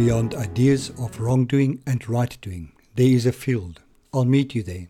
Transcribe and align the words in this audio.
beyond 0.00 0.34
ideas 0.34 0.88
of 0.98 1.20
wrongdoing 1.20 1.78
and 1.86 2.08
right 2.08 2.38
doing, 2.40 2.72
there 2.94 3.06
is 3.06 3.26
a 3.26 3.32
field. 3.32 3.82
I'll 4.14 4.24
meet 4.24 4.54
you 4.54 4.62
there. 4.62 4.88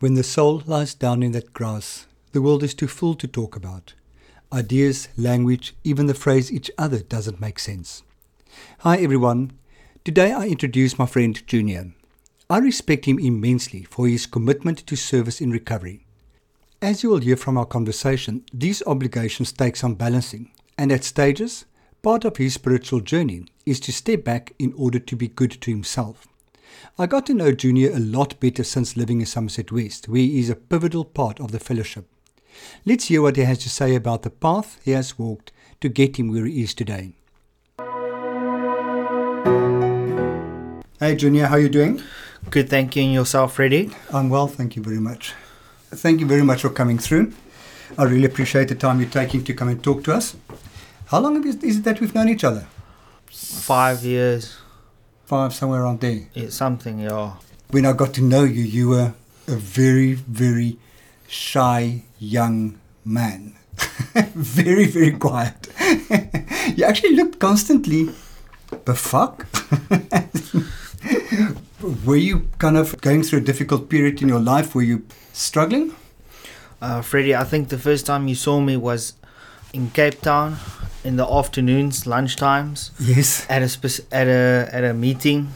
When 0.00 0.14
the 0.14 0.24
soul 0.24 0.64
lies 0.66 0.94
down 0.94 1.22
in 1.22 1.30
that 1.30 1.52
grass, 1.52 2.06
the 2.32 2.42
world 2.42 2.64
is 2.64 2.74
too 2.74 2.88
full 2.88 3.14
to 3.14 3.28
talk 3.28 3.54
about. 3.54 3.94
Ideas, 4.52 5.06
language, 5.16 5.76
even 5.84 6.06
the 6.06 6.12
phrase 6.12 6.50
each 6.50 6.72
other 6.76 6.98
doesn't 6.98 7.40
make 7.40 7.60
sense. 7.60 8.02
Hi 8.80 8.96
everyone. 8.96 9.52
Today 10.04 10.32
I 10.32 10.48
introduce 10.48 10.98
my 10.98 11.06
friend 11.06 11.40
Junior. 11.46 11.92
I 12.50 12.58
respect 12.58 13.04
him 13.04 13.20
immensely 13.20 13.84
for 13.84 14.08
his 14.08 14.26
commitment 14.26 14.84
to 14.88 14.96
service 14.96 15.40
in 15.40 15.52
recovery. 15.52 16.04
As 16.82 17.04
you 17.04 17.10
will 17.10 17.18
hear 17.18 17.36
from 17.36 17.56
our 17.56 17.64
conversation, 17.64 18.44
these 18.52 18.82
obligations 18.88 19.52
take 19.52 19.76
some 19.76 19.94
balancing, 19.94 20.50
and 20.76 20.90
at 20.90 21.04
stages, 21.04 21.64
part 22.06 22.24
of 22.24 22.36
his 22.36 22.54
spiritual 22.54 23.00
journey 23.00 23.44
is 23.66 23.80
to 23.80 23.90
step 23.90 24.22
back 24.22 24.52
in 24.60 24.72
order 24.76 25.00
to 25.00 25.16
be 25.16 25.26
good 25.26 25.50
to 25.60 25.72
himself. 25.72 26.28
I 26.96 27.06
got 27.06 27.26
to 27.26 27.34
know 27.34 27.50
Junior 27.50 27.90
a 27.90 27.98
lot 27.98 28.38
better 28.38 28.62
since 28.62 28.96
living 28.96 29.18
in 29.18 29.26
Somerset 29.26 29.72
West, 29.72 30.08
where 30.08 30.20
he 30.20 30.38
is 30.38 30.48
a 30.48 30.54
pivotal 30.54 31.04
part 31.04 31.40
of 31.40 31.50
the 31.50 31.58
fellowship. 31.58 32.06
Let's 32.84 33.06
hear 33.06 33.22
what 33.22 33.34
he 33.34 33.42
has 33.42 33.58
to 33.58 33.68
say 33.68 33.96
about 33.96 34.22
the 34.22 34.30
path 34.30 34.78
he 34.84 34.92
has 34.92 35.18
walked 35.18 35.50
to 35.80 35.88
get 35.88 36.16
him 36.16 36.30
where 36.30 36.46
he 36.46 36.62
is 36.62 36.74
today. 36.74 37.14
Hey 41.00 41.16
Junior, 41.16 41.46
how 41.46 41.56
are 41.56 41.60
you 41.60 41.68
doing? 41.68 42.04
Good, 42.50 42.70
thank 42.70 42.94
you. 42.94 43.02
And 43.02 43.14
yourself, 43.14 43.54
Freddie? 43.54 43.90
I'm 44.12 44.28
well, 44.28 44.46
thank 44.46 44.76
you 44.76 44.82
very 44.84 45.00
much. 45.00 45.34
Thank 45.90 46.20
you 46.20 46.26
very 46.26 46.44
much 46.44 46.62
for 46.62 46.70
coming 46.70 46.98
through. 46.98 47.32
I 47.98 48.04
really 48.04 48.26
appreciate 48.26 48.68
the 48.68 48.76
time 48.76 49.00
you're 49.00 49.10
taking 49.10 49.42
to 49.42 49.54
come 49.54 49.66
and 49.66 49.82
talk 49.82 50.04
to 50.04 50.14
us. 50.14 50.36
How 51.06 51.20
long 51.20 51.46
is 51.46 51.54
it 51.62 51.84
that 51.84 52.00
we've 52.00 52.12
known 52.12 52.28
each 52.28 52.42
other? 52.42 52.66
Five 53.26 54.02
years. 54.02 54.56
Five, 55.26 55.54
somewhere 55.54 55.82
around 55.82 56.00
there. 56.00 56.22
It's 56.34 56.56
something, 56.56 56.98
yeah. 56.98 57.34
When 57.70 57.86
I 57.86 57.92
got 57.92 58.12
to 58.14 58.22
know 58.22 58.42
you, 58.42 58.64
you 58.64 58.88
were 58.88 59.14
a 59.46 59.54
very, 59.54 60.14
very 60.14 60.78
shy 61.28 62.02
young 62.18 62.80
man. 63.04 63.54
very, 64.34 64.86
very 64.86 65.12
quiet. 65.12 65.68
you 66.74 66.84
actually 66.84 67.14
looked 67.14 67.38
constantly 67.38 68.10
befuck. 68.84 69.46
were 72.04 72.16
you 72.16 72.48
kind 72.58 72.76
of 72.76 73.00
going 73.00 73.22
through 73.22 73.38
a 73.38 73.42
difficult 73.42 73.88
period 73.88 74.22
in 74.22 74.28
your 74.28 74.40
life? 74.40 74.74
Were 74.74 74.82
you 74.82 75.06
struggling? 75.32 75.94
Uh, 76.80 77.00
Freddie, 77.00 77.36
I 77.36 77.44
think 77.44 77.68
the 77.68 77.78
first 77.78 78.06
time 78.06 78.26
you 78.26 78.34
saw 78.34 78.58
me 78.58 78.76
was 78.76 79.12
in 79.76 79.90
Cape 79.90 80.20
Town 80.22 80.56
in 81.04 81.16
the 81.16 81.26
afternoons, 81.30 82.04
lunchtimes. 82.04 82.90
Yes. 82.98 83.46
At 83.48 83.62
a 83.62 83.68
spec- 83.68 84.06
at 84.10 84.26
a 84.26 84.68
at 84.72 84.84
a 84.84 84.94
meeting. 84.94 85.52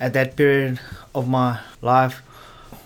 At 0.00 0.12
that 0.14 0.34
period 0.36 0.80
of 1.14 1.28
my 1.28 1.60
life, 1.80 2.20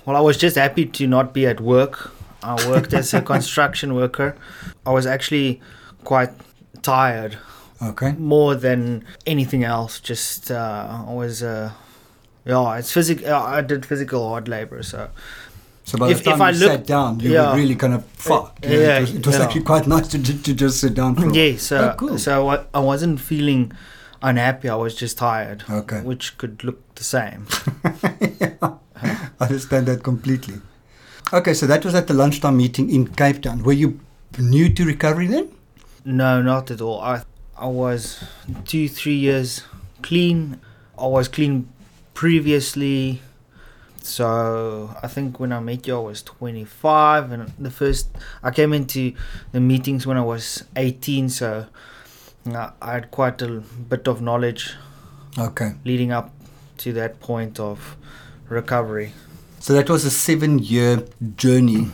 well, 0.04 0.14
I 0.14 0.20
was 0.20 0.36
just 0.36 0.56
happy 0.56 0.84
to 0.84 1.06
not 1.06 1.32
be 1.32 1.46
at 1.46 1.58
work. 1.60 2.12
I 2.42 2.54
worked 2.68 2.92
as 2.92 3.14
a 3.14 3.22
construction 3.34 3.94
worker. 3.94 4.36
I 4.84 4.90
was 4.90 5.06
actually 5.06 5.60
quite 6.04 6.30
tired. 6.82 7.38
Okay. 7.80 8.12
More 8.18 8.54
than 8.54 9.04
anything 9.26 9.64
else, 9.64 10.00
just 10.00 10.50
uh, 10.50 11.04
I 11.08 11.12
was. 11.12 11.42
Uh, 11.42 11.70
yeah, 12.44 12.76
it's 12.78 12.92
physical. 12.92 13.32
I 13.32 13.60
did 13.62 13.86
physical 13.86 14.28
hard 14.28 14.48
labor, 14.48 14.82
so 14.82 15.08
so 15.88 15.96
by 15.96 16.10
if, 16.10 16.22
the 16.22 16.32
time 16.32 16.54
you 16.54 16.60
look, 16.60 16.70
sat 16.70 16.86
down, 16.86 17.18
you 17.20 17.32
yeah, 17.32 17.50
were 17.50 17.56
really 17.56 17.74
kind 17.74 17.94
of 17.94 18.02
uh, 18.02 18.06
fucked. 18.16 18.64
Yeah, 18.66 18.70
yeah, 18.70 18.98
it 18.98 19.00
was, 19.00 19.14
it 19.14 19.26
was 19.26 19.36
actually 19.40 19.62
quite 19.62 19.86
nice 19.94 20.08
to, 20.08 20.18
to 20.22 20.52
just 20.52 20.80
sit 20.82 20.92
down. 20.92 21.14
For 21.14 21.32
yeah, 21.32 21.56
so, 21.56 21.78
oh, 21.78 21.94
cool. 21.96 22.18
so 22.18 22.48
I, 22.48 22.66
I 22.74 22.80
wasn't 22.80 23.18
feeling 23.20 23.72
unhappy. 24.20 24.68
I 24.68 24.74
was 24.74 24.94
just 24.94 25.16
tired. 25.16 25.64
Okay. 25.70 26.02
Which 26.02 26.36
could 26.36 26.62
look 26.62 26.94
the 26.96 27.04
same. 27.04 27.46
yeah, 28.38 28.54
I 28.60 29.16
understand 29.40 29.86
that 29.86 30.02
completely. 30.02 30.56
Okay, 31.32 31.54
so 31.54 31.66
that 31.66 31.86
was 31.86 31.94
at 31.94 32.06
the 32.06 32.14
lunchtime 32.14 32.58
meeting 32.58 32.90
in 32.90 33.08
Cape 33.08 33.40
Town. 33.40 33.62
Were 33.62 33.72
you 33.72 33.98
new 34.38 34.68
to 34.74 34.84
recovery 34.84 35.26
then? 35.28 35.50
No, 36.04 36.42
not 36.42 36.70
at 36.70 36.82
all. 36.82 37.00
I 37.00 37.22
I 37.56 37.66
was 37.66 38.22
two, 38.66 38.90
three 38.90 39.16
years 39.16 39.64
clean. 40.02 40.60
I 40.98 41.06
was 41.06 41.28
clean 41.28 41.68
previously 42.12 43.22
so 44.02 44.94
I 45.02 45.06
think 45.08 45.40
when 45.40 45.52
I 45.52 45.60
met 45.60 45.86
you, 45.86 45.96
I 45.96 46.00
was 46.00 46.22
25, 46.22 47.32
and 47.32 47.52
the 47.58 47.70
first 47.70 48.08
I 48.42 48.50
came 48.50 48.72
into 48.72 49.12
the 49.52 49.60
meetings 49.60 50.06
when 50.06 50.16
I 50.16 50.22
was 50.22 50.64
18. 50.76 51.28
So 51.28 51.66
uh, 52.46 52.70
I 52.80 52.92
had 52.92 53.10
quite 53.10 53.40
a 53.42 53.48
bit 53.88 54.08
of 54.08 54.20
knowledge. 54.20 54.74
Okay. 55.38 55.72
Leading 55.84 56.12
up 56.12 56.32
to 56.78 56.92
that 56.94 57.20
point 57.20 57.60
of 57.60 57.96
recovery. 58.48 59.12
So 59.60 59.72
that 59.74 59.90
was 59.90 60.04
a 60.04 60.10
seven-year 60.10 61.04
journey 61.36 61.88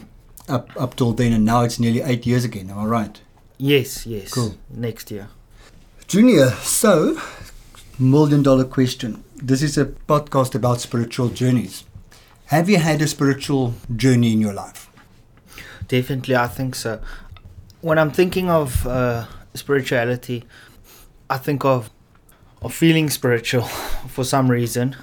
up 0.49 0.71
up 0.77 0.97
till 0.97 1.13
then, 1.13 1.33
and 1.33 1.45
now 1.45 1.63
it's 1.63 1.81
nearly 1.81 2.03
eight 2.03 2.27
years 2.27 2.45
again. 2.45 2.71
Am 2.71 2.79
I 2.79 2.85
right? 2.85 3.21
Yes. 3.59 4.07
Yes. 4.07 4.33
Cool. 4.33 4.55
Next 4.71 5.11
year. 5.11 5.29
Junior, 6.07 6.51
so 6.61 7.19
million 7.99 8.43
dollar 8.43 8.65
question. 8.65 9.25
This 9.37 9.63
is 9.63 9.79
a 9.79 9.87
podcast 9.87 10.55
about 10.55 10.81
spiritual 10.81 11.29
journeys. 11.29 11.85
Have 12.49 12.69
you 12.69 12.77
had 12.77 13.01
a 13.01 13.07
spiritual 13.09 13.73
journey 13.97 14.35
in 14.35 14.41
your 14.41 14.53
life? 14.53 14.91
Definitely, 15.89 16.37
I 16.37 16.47
think 16.47 16.75
so. 16.75 17.01
When 17.81 17.99
I'm 17.99 18.11
thinking 18.11 18.51
of 18.51 18.87
uh, 18.87 19.25
spirituality, 19.55 20.45
I 21.31 21.39
think 21.39 21.65
of 21.65 21.91
of 22.61 22.75
feeling 22.75 23.09
spiritual 23.09 23.63
for 24.09 24.25
some 24.25 24.51
reason. 24.51 24.95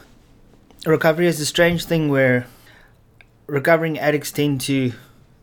Recovery 0.86 1.26
is 1.26 1.40
a 1.40 1.46
strange 1.46 1.86
thing 1.86 2.10
where 2.10 2.46
recovering 3.48 3.98
addicts 3.98 4.32
tend 4.32 4.62
to 4.62 4.94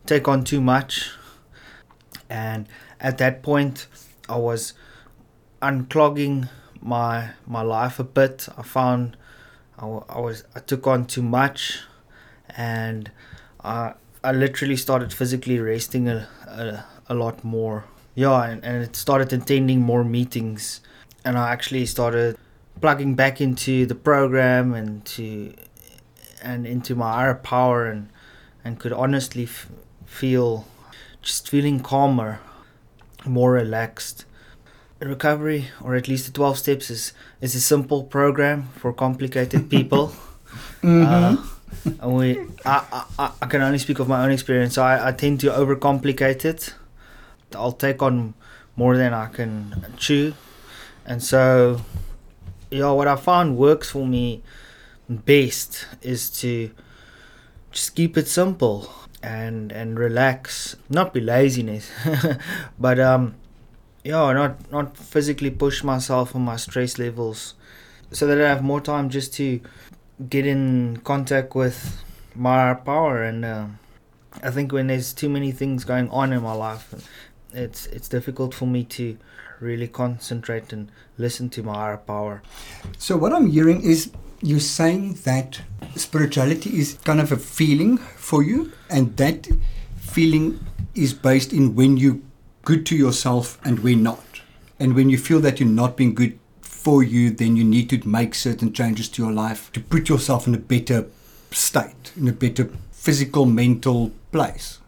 take 0.05 0.27
on 0.27 0.45
too 0.45 0.61
much, 0.61 1.11
and 2.29 2.65
at 3.01 3.17
that 3.17 3.43
point, 3.43 3.87
I 4.29 4.37
was 4.37 4.73
unclogging 5.61 6.47
my 6.81 7.31
my 7.45 7.61
life 7.61 7.99
a 7.99 8.05
bit. 8.05 8.47
I 8.57 8.61
found 8.63 9.17
I, 9.77 9.85
I 9.85 10.19
was 10.21 10.45
I 10.55 10.61
took 10.61 10.87
on 10.87 11.03
too 11.05 11.23
much 11.23 11.83
and 12.55 13.11
I 13.63 13.93
I 14.23 14.31
literally 14.31 14.75
started 14.75 15.13
physically 15.13 15.59
resting 15.59 16.09
a, 16.09 16.27
a, 16.47 16.85
a 17.07 17.13
lot 17.13 17.43
more. 17.43 17.85
Yeah, 18.15 18.43
and, 18.43 18.63
and 18.65 18.83
it 18.83 18.95
started 18.95 19.31
attending 19.31 19.81
more 19.81 20.03
meetings, 20.03 20.81
and 21.23 21.37
I 21.37 21.51
actually 21.51 21.85
started 21.85 22.37
plugging 22.81 23.15
back 23.15 23.39
into 23.39 23.85
the 23.85 23.95
program 23.95 24.73
and 24.73 25.05
to 25.05 25.53
and 26.41 26.65
into 26.65 26.95
my 26.95 27.11
higher 27.13 27.35
power 27.35 27.85
and 27.85 28.09
and 28.63 28.79
could 28.79 28.93
honestly 28.93 29.43
f- 29.43 29.69
feel 30.05 30.65
just 31.21 31.49
feeling 31.49 31.79
calmer, 31.79 32.39
more 33.25 33.53
relaxed. 33.53 34.25
Recovery, 34.99 35.67
or 35.81 35.95
at 35.95 36.09
least 36.09 36.25
the 36.25 36.31
12 36.33 36.57
steps, 36.57 36.89
is, 36.89 37.13
is 37.39 37.55
a 37.55 37.61
simple 37.61 38.03
program 38.03 38.67
for 38.75 38.91
complicated 38.91 39.69
people. 39.69 40.07
mm-hmm. 40.81 41.05
uh, 41.05 41.37
we, 42.03 42.39
I, 42.65 43.05
I, 43.17 43.31
I 43.41 43.45
can 43.47 43.61
only 43.61 43.77
speak 43.77 43.99
of 43.99 44.07
my 44.07 44.23
own 44.23 44.31
experience. 44.31 44.77
I, 44.77 45.09
I 45.09 45.11
tend 45.11 45.39
to 45.41 45.47
overcomplicate 45.47 46.45
it. 46.45 46.73
I'll 47.55 47.71
take 47.71 48.01
on 48.01 48.33
more 48.75 48.95
than 48.95 49.13
I 49.13 49.27
can 49.27 49.93
chew, 49.97 50.33
and 51.05 51.23
so, 51.23 51.81
yeah, 52.69 52.91
what 52.91 53.07
I 53.07 53.15
found 53.15 53.57
works 53.57 53.89
for 53.89 54.05
me 54.05 54.43
best 55.09 55.87
is 56.01 56.29
to 56.41 56.69
just 57.71 57.95
keep 57.95 58.17
it 58.17 58.27
simple 58.27 58.91
and 59.21 59.71
and 59.71 59.99
relax, 59.99 60.75
not 60.89 61.13
be 61.13 61.19
laziness, 61.19 61.91
but 62.79 62.99
um, 62.99 63.35
yeah, 64.03 64.31
not 64.33 64.71
not 64.71 64.97
physically 64.97 65.49
push 65.49 65.83
myself 65.83 66.35
on 66.35 66.43
my 66.43 66.55
stress 66.55 66.97
levels, 66.97 67.55
so 68.11 68.27
that 68.27 68.39
I 68.39 68.47
have 68.47 68.63
more 68.63 68.81
time 68.81 69.09
just 69.09 69.33
to 69.35 69.59
get 70.27 70.45
in 70.45 70.97
contact 71.03 71.55
with 71.55 72.03
my 72.35 72.73
power 72.73 73.23
and 73.23 73.45
uh, 73.45 73.65
I 74.43 74.51
think 74.51 74.71
when 74.71 74.87
there's 74.87 75.13
too 75.13 75.29
many 75.29 75.51
things 75.51 75.85
going 75.85 76.09
on 76.09 76.33
in 76.33 76.43
my 76.43 76.53
life 76.53 76.93
it's 77.53 77.87
it's 77.87 78.09
difficult 78.09 78.53
for 78.53 78.65
me 78.65 78.83
to 78.83 79.17
really 79.59 79.87
concentrate 79.87 80.71
and 80.71 80.91
listen 81.17 81.49
to 81.49 81.63
my 81.63 81.73
higher 81.73 81.97
power. 81.97 82.41
So 82.97 83.17
what 83.17 83.33
I'm 83.33 83.47
hearing 83.47 83.81
is 83.81 84.11
you're 84.41 84.59
saying 84.59 85.15
that 85.25 85.61
spirituality 85.95 86.79
is 86.79 86.97
kind 87.03 87.19
of 87.19 87.31
a 87.31 87.37
feeling 87.37 87.97
for 87.97 88.41
you 88.41 88.71
and 88.89 89.15
that 89.17 89.47
feeling 89.97 90.65
is 90.95 91.13
based 91.13 91.51
in 91.51 91.75
when 91.75 91.97
you're 91.97 92.19
good 92.63 92.85
to 92.87 92.95
yourself 92.95 93.59
and 93.65 93.79
when 93.79 94.03
not. 94.03 94.23
And 94.79 94.95
when 94.95 95.09
you 95.09 95.17
feel 95.17 95.41
that 95.41 95.59
you're 95.59 95.67
not 95.67 95.97
being 95.97 96.15
good 96.15 96.38
for 96.89 97.03
you, 97.03 97.29
then 97.29 97.55
you 97.55 97.63
need 97.63 97.87
to 97.91 98.07
make 98.07 98.33
certain 98.33 98.73
changes 98.73 99.07
to 99.09 99.21
your 99.21 99.31
life 99.31 99.71
to 99.73 99.79
put 99.79 100.09
yourself 100.09 100.47
in 100.47 100.55
a 100.55 100.57
better 100.57 101.05
state, 101.51 102.11
in 102.17 102.27
a 102.27 102.31
better 102.31 102.65
physical, 102.91 103.45
mental 103.45 104.11
place. 104.31 104.79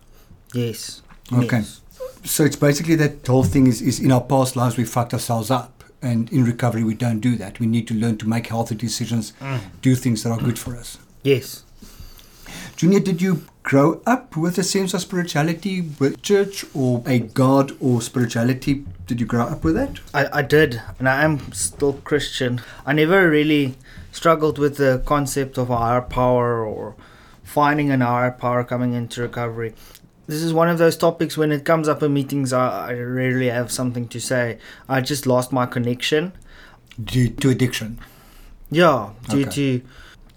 Yes. 0.53 1.03
Okay. 1.31 1.57
Yes. 1.57 1.81
So 2.23 2.43
it's 2.43 2.55
basically 2.55 2.95
that 2.95 3.27
whole 3.27 3.43
thing 3.43 3.67
is, 3.67 3.81
is 3.81 3.99
in 3.99 4.11
our 4.11 4.21
past 4.21 4.55
lives 4.55 4.77
we 4.77 4.83
fucked 4.83 5.13
ourselves 5.13 5.51
up 5.51 5.81
And 6.01 6.31
in 6.31 6.43
recovery, 6.45 6.83
we 6.83 6.95
don't 6.95 7.19
do 7.19 7.35
that. 7.35 7.59
We 7.59 7.67
need 7.67 7.87
to 7.89 7.93
learn 7.93 8.17
to 8.17 8.27
make 8.27 8.47
healthy 8.47 8.75
decisions, 8.75 9.33
mm. 9.39 9.59
do 9.81 9.95
things 9.95 10.23
that 10.23 10.31
are 10.31 10.39
good 10.39 10.57
for 10.57 10.75
us. 10.75 10.97
Yes. 11.21 11.63
Junior, 12.75 12.99
did 12.99 13.21
you 13.21 13.45
grow 13.71 14.01
up 14.05 14.35
with 14.35 14.57
a 14.57 14.63
sense 14.63 14.93
of 14.93 14.99
spirituality, 14.99 15.79
with 15.97 16.21
church 16.21 16.65
or 16.73 17.01
a 17.05 17.19
God 17.19 17.71
or 17.79 18.01
spirituality? 18.01 18.83
Did 19.07 19.21
you 19.21 19.25
grow 19.25 19.43
up 19.45 19.63
with 19.63 19.75
that? 19.75 20.01
I, 20.13 20.39
I 20.39 20.41
did, 20.41 20.81
and 20.99 21.07
I 21.07 21.23
am 21.23 21.53
still 21.53 21.93
Christian. 21.93 22.59
I 22.85 22.91
never 22.91 23.29
really 23.29 23.75
struggled 24.11 24.59
with 24.59 24.75
the 24.75 25.01
concept 25.05 25.57
of 25.57 25.69
a 25.69 25.77
higher 25.77 26.01
power 26.01 26.65
or 26.65 26.97
finding 27.43 27.91
an 27.91 28.01
higher 28.01 28.31
power 28.31 28.65
coming 28.65 28.91
into 28.91 29.21
recovery. 29.21 29.73
This 30.27 30.41
is 30.43 30.53
one 30.53 30.67
of 30.67 30.77
those 30.77 30.97
topics 30.97 31.37
when 31.37 31.53
it 31.53 31.63
comes 31.63 31.87
up 31.87 32.03
in 32.03 32.13
meetings, 32.13 32.51
I, 32.51 32.89
I 32.89 32.93
rarely 32.95 33.47
have 33.47 33.71
something 33.71 34.09
to 34.09 34.19
say. 34.19 34.57
I 34.89 34.99
just 34.99 35.25
lost 35.25 35.53
my 35.53 35.65
connection. 35.65 36.33
Due 37.01 37.29
to 37.29 37.49
addiction. 37.49 37.99
Yeah, 38.69 39.11
due 39.29 39.43
Okay. 39.43 39.51
to 39.51 39.81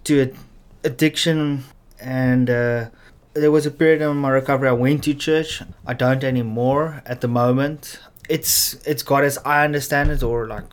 to 0.04 0.22
ad- 0.22 0.36
addiction, 0.84 1.64
and 1.98 2.48
uh, 2.48 2.90
there 3.34 3.50
was 3.50 3.66
a 3.66 3.70
period 3.70 4.00
in 4.00 4.16
my 4.16 4.30
recovery. 4.30 4.68
I 4.68 4.72
went 4.72 5.04
to 5.04 5.14
church. 5.14 5.62
I 5.86 5.94
don't 5.94 6.22
anymore 6.24 7.02
at 7.04 7.20
the 7.20 7.28
moment. 7.28 7.98
It's 8.28 8.74
it's 8.86 9.02
God 9.02 9.24
as 9.24 9.38
I 9.44 9.64
understand 9.64 10.10
it, 10.10 10.22
or 10.22 10.46
like 10.46 10.72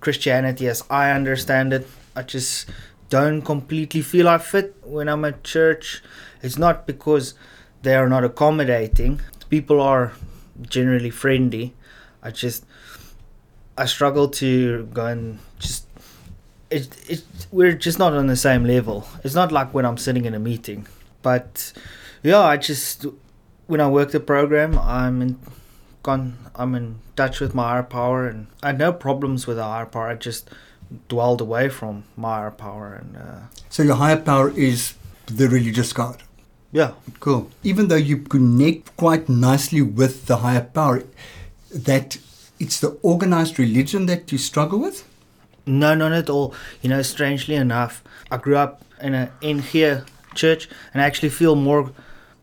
Christianity 0.00 0.68
as 0.68 0.84
I 0.90 1.10
understand 1.10 1.72
it. 1.72 1.86
I 2.14 2.22
just 2.22 2.68
don't 3.08 3.42
completely 3.42 4.02
feel 4.02 4.28
I 4.28 4.38
fit 4.38 4.76
when 4.84 5.08
I'm 5.08 5.24
at 5.24 5.42
church. 5.42 6.02
It's 6.42 6.58
not 6.58 6.86
because 6.86 7.34
they 7.82 7.94
are 7.96 8.08
not 8.08 8.24
accommodating. 8.24 9.20
People 9.48 9.80
are 9.80 10.12
generally 10.60 11.10
friendly. 11.10 11.74
I 12.22 12.30
just 12.30 12.64
I 13.78 13.86
struggle 13.86 14.28
to 14.28 14.86
go 14.92 15.06
and 15.06 15.38
just 15.58 15.86
it, 16.70 16.88
it 17.08 17.24
we're 17.50 17.72
just 17.72 17.98
not 17.98 18.12
on 18.12 18.26
the 18.26 18.36
same 18.36 18.64
level. 18.64 19.08
It's 19.24 19.34
not 19.34 19.50
like 19.52 19.72
when 19.72 19.86
I'm 19.86 19.96
sitting 19.96 20.26
in 20.26 20.34
a 20.34 20.38
meeting. 20.38 20.86
But 21.22 21.72
yeah, 22.22 22.40
I 22.40 22.56
just 22.56 23.06
when 23.66 23.80
I 23.80 23.88
work 23.88 24.12
the 24.12 24.20
program, 24.20 24.78
I'm 24.78 25.20
in 25.22 25.38
con 26.02 26.38
I'm 26.54 26.74
in 26.74 26.96
touch 27.16 27.40
with 27.40 27.54
my 27.54 27.68
higher 27.70 27.82
power 27.82 28.26
and 28.26 28.46
I 28.62 28.68
had 28.68 28.78
no 28.78 28.92
problems 28.92 29.46
with 29.46 29.56
the 29.56 29.64
higher 29.64 29.86
power. 29.86 30.08
I 30.08 30.14
just 30.14 30.50
dwelled 31.08 31.40
away 31.40 31.68
from 31.68 32.04
my 32.16 32.36
higher 32.36 32.50
power 32.50 32.94
and 32.94 33.16
uh, 33.16 33.40
So 33.68 33.82
your 33.82 33.96
higher 33.96 34.16
power 34.16 34.50
is 34.50 34.94
the 35.26 35.48
religious 35.48 35.92
God. 35.92 36.22
yeah. 36.72 36.92
Cool. 37.20 37.50
Even 37.62 37.88
though 37.88 37.96
you 38.10 38.18
connect 38.18 38.96
quite 38.96 39.28
nicely 39.28 39.82
with 39.82 40.26
the 40.26 40.36
higher 40.38 40.62
power, 40.62 41.02
that 41.70 42.16
it's 42.58 42.80
the 42.80 42.88
organized 43.02 43.58
religion 43.58 44.06
that 44.06 44.32
you 44.32 44.38
struggle 44.38 44.78
with? 44.80 45.04
No, 45.66 45.94
not 45.94 46.12
at 46.12 46.30
all. 46.30 46.54
You 46.82 46.88
know, 46.88 47.02
strangely 47.02 47.54
enough, 47.56 48.02
I 48.30 48.36
grew 48.38 48.56
up 48.56 48.82
in 49.02 49.14
a 49.14 49.30
in 49.42 49.58
here 49.60 50.04
church, 50.38 50.68
and 50.92 51.02
I 51.02 51.06
actually 51.06 51.30
feel 51.40 51.54
more. 51.56 51.92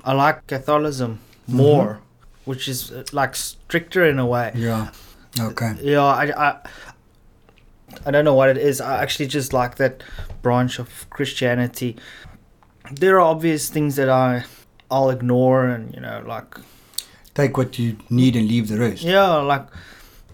I 0.04 0.14
like 0.14 0.46
Catholicism 0.48 1.20
more, 1.48 2.00
which 2.46 2.68
is 2.68 2.92
uh, 2.92 3.04
like 3.12 3.36
stricter 3.36 4.06
in 4.06 4.20
a 4.20 4.26
way. 4.26 4.52
Yeah. 4.56 4.92
Okay. 5.40 5.72
Yeah, 5.82 6.04
I, 6.24 6.26
I, 6.48 6.50
I 8.06 8.12
don't 8.12 8.24
know 8.26 8.36
what 8.36 8.50
it 8.50 8.58
is. 8.58 8.80
I 8.80 9.02
actually 9.04 9.28
just 9.28 9.52
like 9.54 9.76
that 9.76 10.04
branch 10.42 10.80
of 10.80 10.88
Christianity. 11.10 11.96
There 12.92 13.16
are 13.18 13.22
obvious 13.34 13.70
things 13.70 13.96
that 13.96 14.10
I, 14.10 14.46
I'll 14.92 15.10
ignore, 15.10 15.66
and 15.66 15.94
you 15.94 16.02
know, 16.02 16.24
like 16.26 16.58
Take 17.34 17.58
what 17.58 17.78
you 17.80 17.98
need 18.10 18.36
and 18.36 18.48
leave 18.48 18.68
the 18.70 18.78
rest. 18.78 19.02
yeah, 19.04 19.36
like 19.54 19.66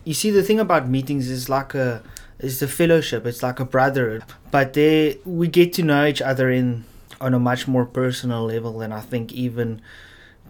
you 0.04 0.13
see, 0.13 0.30
the 0.31 0.44
thing 0.44 0.60
about 0.60 0.88
meetings 0.88 1.30
is 1.30 1.50
like 1.50 1.74
a 1.74 2.04
it's 2.40 2.62
a 2.62 2.68
fellowship. 2.68 3.25
It's 3.25 3.42
like 3.42 3.60
a 3.60 3.66
brotherhood, 3.66 4.24
but 4.52 4.74
there 4.74 5.16
we 5.25 5.48
get 5.48 5.74
to 5.78 5.84
know 5.84 6.06
each 6.06 6.22
other 6.22 6.52
in 6.52 6.84
on 7.21 7.33
a 7.33 7.39
much 7.39 7.68
more 7.68 7.85
personal 7.85 8.45
level 8.45 8.79
than 8.79 8.91
I 8.91 9.00
think 9.00 9.31
even 9.31 9.81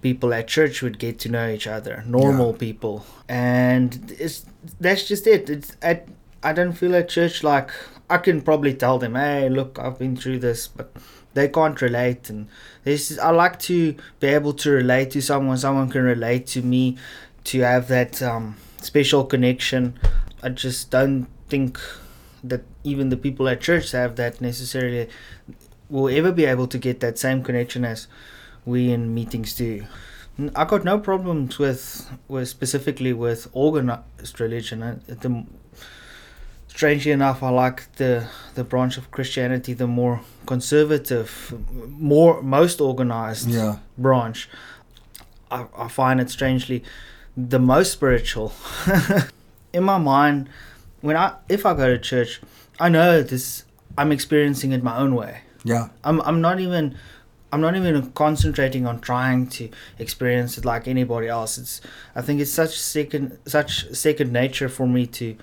people 0.02 0.34
at 0.34 0.48
church 0.48 0.82
would 0.82 0.98
get 0.98 1.20
to 1.20 1.30
know 1.30 1.48
each 1.50 1.68
other. 1.68 2.04
Normal 2.08 2.54
people, 2.54 3.06
and 3.30 4.14
it's 4.18 4.46
that's 4.80 5.08
just 5.08 5.28
it. 5.28 5.50
It's 5.50 5.78
at 5.82 6.08
I 6.42 6.54
don't 6.54 6.74
feel 6.74 6.96
at 6.96 7.10
church 7.10 7.44
like 7.44 7.70
I 8.10 8.18
can 8.18 8.42
probably 8.42 8.74
tell 8.74 8.98
them, 8.98 9.16
hey, 9.16 9.48
look, 9.48 9.80
I've 9.80 9.98
been 10.00 10.18
through 10.18 10.40
this, 10.40 10.68
but 10.68 10.92
they 11.34 11.48
can't 11.48 11.82
relate. 11.82 12.30
And 12.30 12.48
this 12.84 13.12
is, 13.12 13.20
I 13.20 13.30
like 13.30 13.58
to 13.60 13.96
be 14.20 14.28
able 14.28 14.54
to 14.54 14.72
relate 14.72 15.12
to 15.12 15.22
someone. 15.22 15.58
Someone 15.58 15.90
can 15.90 16.04
relate 16.04 16.48
to 16.48 16.62
me 16.62 16.98
to 17.46 17.62
have 17.62 17.88
that 17.88 18.22
um, 18.22 18.58
special 18.82 19.24
connection. 19.24 19.98
I 20.44 20.50
just 20.50 20.92
don't 20.92 21.28
think 21.48 21.80
that 22.44 22.64
even 22.84 23.10
the 23.10 23.18
people 23.18 23.48
at 23.48 23.62
church 23.62 23.92
have 23.92 24.16
that 24.16 24.42
necessarily 24.42 25.08
will 25.92 26.10
ever 26.20 26.32
be 26.32 26.46
able 26.54 26.68
to 26.68 26.78
get 26.88 27.00
that 27.00 27.18
same 27.20 27.44
connection 27.44 27.86
as 27.86 28.08
we 28.66 28.92
in 28.96 29.14
meetings 29.14 29.54
do 29.56 29.86
I 30.56 30.64
got 30.66 30.84
no 30.84 30.98
problems 31.00 31.60
with 31.60 31.84
with 32.28 32.48
specifically 32.48 33.14
with 33.14 33.48
organized 33.54 34.40
religion 34.40 34.82
I, 34.84 34.92
the 35.24 35.46
strangely 36.68 37.12
enough, 37.12 37.44
I 37.44 37.50
like 37.50 37.80
the 37.98 38.28
the 38.56 38.64
branch 38.64 38.98
of 38.98 39.12
Christianity, 39.12 39.74
the 39.74 39.88
more 39.88 40.22
conservative, 40.46 41.54
more 41.88 42.42
most 42.42 42.82
organized 42.82 43.50
Yeah. 43.50 43.76
branch. 43.98 44.50
I, 45.52 45.66
I 45.78 45.88
find 45.90 46.22
it 46.22 46.30
strangely 46.30 46.84
the 47.52 47.60
most 47.60 47.92
spiritual. 47.92 48.54
In 49.74 49.84
my 49.84 49.98
mind, 49.98 50.50
when 51.02 51.18
I 51.18 51.34
if 51.50 51.66
I 51.66 51.74
go 51.74 51.88
to 51.88 52.00
church, 52.00 52.42
I 52.80 52.90
know 52.90 53.22
this. 53.22 53.66
I'm 53.98 54.12
experiencing 54.12 54.72
it 54.72 54.82
my 54.84 54.98
own 54.98 55.14
way. 55.16 55.42
Yeah. 55.64 55.90
I'm 56.04 56.22
I'm 56.22 56.42
not 56.42 56.60
even 56.60 56.98
I'm 57.52 57.62
not 57.62 57.76
even 57.76 58.12
concentrating 58.12 58.86
on 58.86 59.02
trying 59.02 59.48
to 59.48 59.70
experience 60.00 60.58
it 60.58 60.66
like 60.66 60.88
anybody 60.88 61.28
else. 61.28 61.58
It's 61.58 61.82
I 62.16 62.22
think 62.22 62.40
it's 62.40 62.52
such 62.52 62.80
second 62.80 63.38
such 63.46 63.92
second 63.94 64.32
nature 64.32 64.70
for 64.70 64.88
me 64.88 65.06
to 65.08 65.36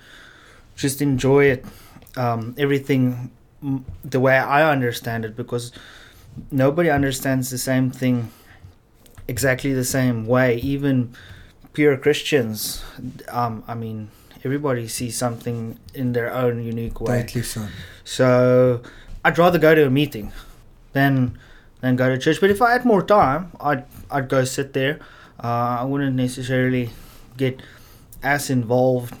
just 0.75 1.01
enjoy 1.01 1.45
it 1.45 1.65
um, 2.15 2.55
everything 2.57 3.31
the 4.03 4.19
way 4.19 4.37
I 4.37 4.69
understand 4.69 5.25
it 5.25 5.35
because 5.35 5.71
nobody 6.51 6.89
understands 6.89 7.49
the 7.49 7.57
same 7.57 7.91
thing 7.91 8.31
exactly 9.27 9.73
the 9.73 9.85
same 9.85 10.25
way. 10.25 10.55
Even 10.57 11.13
pure 11.73 11.97
Christians, 11.97 12.83
um, 13.27 13.63
I 13.67 13.75
mean, 13.75 14.09
everybody 14.43 14.87
sees 14.87 15.17
something 15.17 15.77
in 15.93 16.13
their 16.13 16.33
own 16.33 16.63
unique 16.63 16.99
way. 17.01 17.21
Totally 17.21 17.43
so. 17.43 17.67
So 18.03 18.81
I'd 19.23 19.37
rather 19.37 19.59
go 19.59 19.75
to 19.75 19.85
a 19.85 19.89
meeting 19.89 20.31
than 20.93 21.37
than 21.81 21.95
go 21.95 22.09
to 22.09 22.17
church. 22.17 22.39
But 22.41 22.49
if 22.49 22.61
I 22.61 22.71
had 22.71 22.85
more 22.85 23.03
time, 23.03 23.51
I'd 23.59 23.85
I'd 24.09 24.29
go 24.29 24.43
sit 24.45 24.73
there. 24.73 24.99
Uh, 25.41 25.77
I 25.81 25.83
wouldn't 25.83 26.15
necessarily 26.15 26.89
get 27.37 27.61
as 28.23 28.49
involved. 28.49 29.13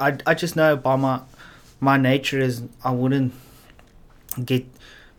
I 0.00 0.18
I 0.26 0.34
just 0.34 0.56
know 0.56 0.76
by 0.76 0.96
my 0.96 1.20
my 1.80 1.96
nature 1.96 2.38
is 2.38 2.62
I 2.84 2.90
wouldn't 2.90 3.34
get 4.44 4.66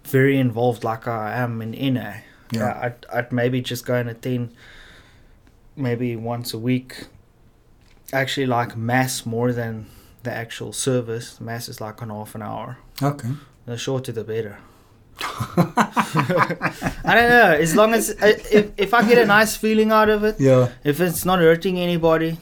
very 0.04 0.38
involved 0.38 0.84
like 0.84 1.08
I 1.08 1.36
am 1.38 1.62
in 1.62 1.94
NA. 1.94 2.14
Yeah. 2.52 2.80
I'd 2.82 3.06
I'd 3.14 3.32
maybe 3.32 3.62
just 3.62 3.86
go 3.86 3.96
and 3.96 4.10
attend 4.10 4.54
maybe 5.76 6.16
once 6.16 6.54
a 6.54 6.60
week. 6.60 7.08
Actually, 8.14 8.46
like 8.46 8.78
mass 8.78 9.26
more 9.26 9.52
than 9.52 9.88
the 10.24 10.32
actual 10.32 10.74
service. 10.74 11.42
Mass 11.42 11.68
is 11.68 11.82
like 11.82 12.02
an 12.02 12.10
half 12.10 12.36
an 12.36 12.42
hour. 12.42 12.78
Okay. 13.02 13.30
The 13.66 13.78
shorter, 13.78 14.12
the 14.12 14.24
better. 14.24 14.58
I 15.20 17.14
don't 17.16 17.30
know. 17.30 17.52
As 17.60 17.76
long 17.76 17.94
as 17.94 18.12
uh, 18.12 18.34
if 18.52 18.72
if 18.78 18.94
I 18.94 19.08
get 19.08 19.18
a 19.18 19.26
nice 19.26 19.56
feeling 19.56 19.92
out 19.92 20.10
of 20.10 20.24
it, 20.24 20.36
Yeah. 20.40 20.70
if 20.84 21.00
it's 21.00 21.26
not 21.26 21.40
hurting 21.40 21.80
anybody, 21.80 22.38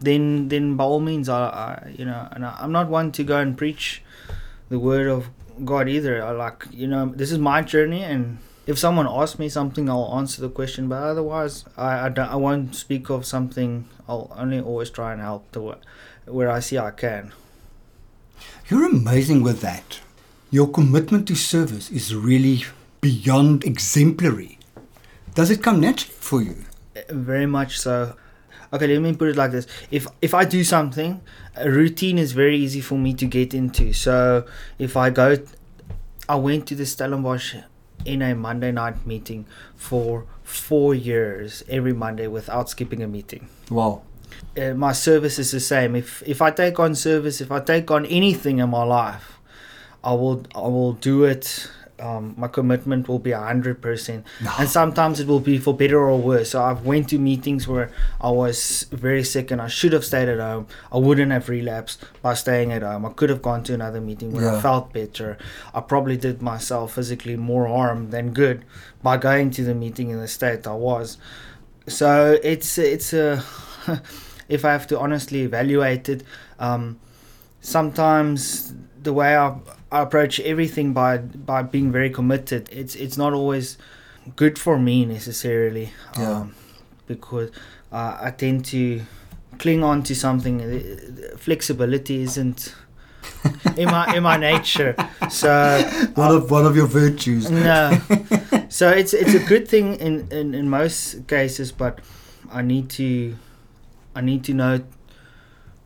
then 0.00 0.48
then 0.48 0.76
by 0.76 0.84
all 0.84 1.00
means, 1.00 1.28
I, 1.28 1.40
I 1.48 1.94
you 1.96 2.04
know, 2.04 2.28
and 2.32 2.44
I, 2.44 2.56
I'm 2.60 2.72
not 2.72 2.88
one 2.88 3.12
to 3.12 3.24
go 3.24 3.38
and 3.38 3.56
preach 3.56 4.02
the 4.68 4.78
word 4.78 5.08
of 5.08 5.30
God 5.64 5.88
either. 5.88 6.22
I 6.24 6.32
like 6.32 6.66
you 6.70 6.86
know, 6.86 7.12
this 7.14 7.30
is 7.32 7.38
my 7.38 7.62
journey, 7.62 8.02
and 8.02 8.38
if 8.66 8.78
someone 8.78 9.06
asks 9.08 9.38
me 9.38 9.48
something, 9.48 9.88
I'll 9.88 10.12
answer 10.18 10.42
the 10.42 10.50
question. 10.50 10.88
But 10.88 11.02
otherwise, 11.02 11.64
I 11.76 12.06
I, 12.06 12.08
don't, 12.08 12.28
I 12.28 12.36
won't 12.36 12.74
speak 12.74 13.08
of 13.10 13.24
something. 13.26 13.88
I'll 14.08 14.32
only 14.36 14.60
always 14.60 14.90
try 14.90 15.12
and 15.12 15.20
help 15.22 15.50
the 15.52 15.76
where 16.26 16.50
I 16.50 16.60
see 16.60 16.76
I 16.78 16.90
can. 16.90 17.32
You're 18.68 18.86
amazing 18.86 19.42
with 19.42 19.60
that. 19.62 20.00
Your 20.50 20.68
commitment 20.68 21.26
to 21.28 21.34
service 21.34 21.90
is 21.90 22.14
really 22.14 22.64
beyond 23.00 23.64
exemplary. 23.64 24.58
Does 25.34 25.50
it 25.50 25.62
come 25.62 25.80
naturally 25.80 26.14
for 26.18 26.42
you? 26.42 26.64
very 27.10 27.46
much 27.46 27.78
so 27.78 28.16
okay 28.72 28.88
let 28.88 29.00
me 29.00 29.14
put 29.14 29.28
it 29.28 29.36
like 29.36 29.52
this 29.52 29.68
if 29.92 30.08
if 30.20 30.34
i 30.34 30.44
do 30.44 30.64
something 30.64 31.20
a 31.54 31.70
routine 31.70 32.18
is 32.18 32.32
very 32.32 32.56
easy 32.56 32.80
for 32.80 32.98
me 32.98 33.14
to 33.14 33.24
get 33.24 33.54
into 33.54 33.92
so 33.92 34.44
if 34.80 34.96
i 34.96 35.08
go 35.10 35.36
i 36.28 36.34
went 36.34 36.66
to 36.66 36.74
the 36.74 36.84
stellenbosch 36.84 37.54
in 38.04 38.20
a 38.20 38.34
monday 38.34 38.72
night 38.72 39.06
meeting 39.06 39.46
for 39.76 40.24
four 40.42 40.92
years 40.92 41.62
every 41.68 41.92
monday 41.92 42.26
without 42.26 42.68
skipping 42.68 43.00
a 43.00 43.06
meeting 43.06 43.48
Wow. 43.70 44.02
uh, 44.60 44.74
my 44.74 44.90
service 44.92 45.38
is 45.38 45.52
the 45.52 45.60
same. 45.60 45.94
If 45.94 46.22
if 46.26 46.42
I 46.42 46.50
take 46.50 46.80
on 46.80 46.94
service, 46.96 47.40
if 47.40 47.50
I 47.52 47.60
take 47.60 47.90
on 47.92 48.04
anything 48.06 48.58
in 48.58 48.68
my 48.70 48.82
life, 48.82 49.37
I 50.02 50.12
will 50.12 50.44
I 50.54 50.60
will 50.60 50.92
do 50.94 51.24
it. 51.24 51.70
Um, 52.00 52.36
my 52.38 52.46
commitment 52.46 53.08
will 53.08 53.18
be 53.18 53.32
hundred 53.32 53.82
percent, 53.82 54.24
and 54.56 54.68
sometimes 54.68 55.18
it 55.18 55.26
will 55.26 55.40
be 55.40 55.58
for 55.58 55.74
better 55.74 55.98
or 55.98 56.16
worse. 56.16 56.50
So 56.50 56.62
I've 56.62 56.84
went 56.86 57.08
to 57.08 57.18
meetings 57.18 57.66
where 57.66 57.90
I 58.20 58.30
was 58.30 58.86
very 58.92 59.24
sick 59.24 59.50
and 59.50 59.60
I 59.60 59.66
should 59.66 59.92
have 59.92 60.04
stayed 60.04 60.28
at 60.28 60.38
home. 60.38 60.68
I 60.92 60.98
wouldn't 60.98 61.32
have 61.32 61.48
relapsed 61.48 62.04
by 62.22 62.34
staying 62.34 62.70
at 62.70 62.82
home. 62.82 63.04
I 63.04 63.10
could 63.10 63.30
have 63.30 63.42
gone 63.42 63.64
to 63.64 63.74
another 63.74 64.00
meeting 64.00 64.30
where 64.32 64.48
I 64.48 64.60
felt 64.60 64.92
better. 64.92 65.38
I 65.74 65.80
probably 65.80 66.16
did 66.16 66.40
myself 66.40 66.94
physically 66.94 67.34
more 67.34 67.66
harm 67.66 68.10
than 68.10 68.32
good 68.32 68.64
by 69.02 69.16
going 69.16 69.50
to 69.52 69.64
the 69.64 69.74
meeting 69.74 70.10
in 70.10 70.20
the 70.20 70.28
state 70.28 70.68
I 70.68 70.74
was. 70.74 71.18
So 71.88 72.38
it's 72.44 72.78
it's 72.78 73.12
a 73.12 73.42
if 74.48 74.64
I 74.64 74.70
have 74.72 74.86
to 74.88 74.98
honestly 75.00 75.40
evaluate 75.42 76.08
it, 76.08 76.22
um, 76.60 77.00
sometimes 77.68 78.74
the 79.02 79.12
way 79.12 79.36
I, 79.36 79.54
I 79.92 80.00
approach 80.02 80.40
everything 80.40 80.92
by 80.92 81.18
by 81.18 81.62
being 81.62 81.92
very 81.92 82.10
committed, 82.10 82.68
it's 82.72 82.94
it's 82.96 83.16
not 83.16 83.32
always 83.32 83.78
good 84.36 84.58
for 84.58 84.78
me 84.78 85.04
necessarily, 85.06 85.90
Yeah. 86.18 86.30
um, 86.40 86.54
because 87.06 87.50
uh, 87.92 88.18
I 88.20 88.30
tend 88.30 88.64
to 88.66 89.00
cling 89.58 89.82
on 89.84 90.02
to 90.04 90.14
something. 90.14 90.60
Uh, 90.62 91.36
Flexibility 91.36 92.22
isn't 92.22 92.74
in 93.76 93.86
my 93.86 94.04
in 94.16 94.22
my 94.22 94.36
nature, 94.36 94.94
so 95.30 95.50
One 96.14 96.32
of 96.36 96.50
one 96.50 96.66
of 96.66 96.74
your 96.76 96.86
virtues. 96.88 97.50
no. 97.50 97.98
so 98.68 98.90
it's 98.90 99.14
it's 99.14 99.34
a 99.34 99.44
good 99.48 99.68
thing 99.68 99.94
in, 100.00 100.28
in, 100.30 100.54
in 100.54 100.68
most 100.68 101.26
cases, 101.28 101.72
but 101.72 102.00
I 102.52 102.62
need 102.62 102.90
to 102.90 103.34
I 104.16 104.20
need 104.20 104.42
to 104.44 104.52
know 104.54 104.80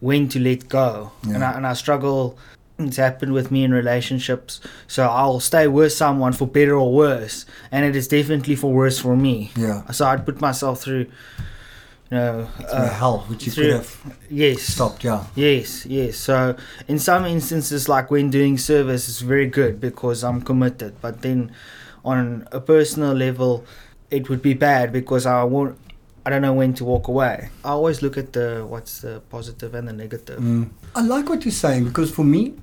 when 0.02 0.28
to 0.28 0.38
let 0.40 0.68
go, 0.68 1.12
and 1.22 1.42
I 1.44 1.52
and 1.56 1.64
I 1.66 1.74
struggle. 1.74 2.36
It's 2.78 2.96
happened 2.96 3.32
with 3.32 3.52
me 3.52 3.62
in 3.62 3.70
relationships, 3.72 4.60
so 4.88 5.06
I'll 5.06 5.38
stay 5.40 5.68
with 5.68 5.92
someone 5.92 6.32
for 6.32 6.46
better 6.48 6.74
or 6.74 6.92
worse, 6.92 7.46
and 7.70 7.84
it 7.84 7.94
is 7.94 8.08
definitely 8.08 8.56
for 8.56 8.72
worse 8.72 8.98
for 8.98 9.14
me. 9.16 9.52
Yeah. 9.56 9.86
So 9.92 10.06
I'd 10.06 10.24
put 10.26 10.40
myself 10.40 10.80
through, 10.82 11.06
you 12.10 12.16
know, 12.18 12.48
uh, 12.68 12.88
hell, 12.88 13.18
which 13.28 13.46
you 13.46 13.52
through- 13.52 13.64
could 13.64 13.72
have 13.74 14.16
yes, 14.28 14.62
stopped. 14.62 15.04
Yeah. 15.04 15.24
Yes, 15.36 15.86
yes. 15.86 16.16
So 16.16 16.56
in 16.88 16.98
some 16.98 17.24
instances, 17.24 17.88
like 17.88 18.10
when 18.10 18.30
doing 18.30 18.58
service, 18.58 19.08
it's 19.08 19.20
very 19.20 19.46
good 19.46 19.80
because 19.80 20.24
I'm 20.24 20.40
committed. 20.42 20.94
But 21.00 21.22
then, 21.22 21.52
on 22.04 22.48
a 22.50 22.58
personal 22.60 23.12
level, 23.12 23.64
it 24.10 24.28
would 24.28 24.42
be 24.42 24.54
bad 24.54 24.92
because 24.92 25.24
I 25.26 25.44
won't. 25.44 25.78
I 26.24 26.30
don't 26.30 26.42
know 26.42 26.52
when 26.52 26.72
to 26.74 26.84
walk 26.84 27.08
away. 27.08 27.48
I 27.64 27.70
always 27.70 28.00
look 28.00 28.16
at 28.16 28.32
the 28.32 28.64
what's 28.68 29.00
the 29.00 29.20
positive 29.28 29.74
and 29.74 29.88
the 29.88 29.92
negative. 29.92 30.40
Mm. 30.40 30.70
I 30.94 31.02
like 31.02 31.28
what 31.28 31.44
you're 31.44 31.52
saying 31.52 31.84
because 31.84 32.10
for 32.10 32.24
me, 32.24 32.54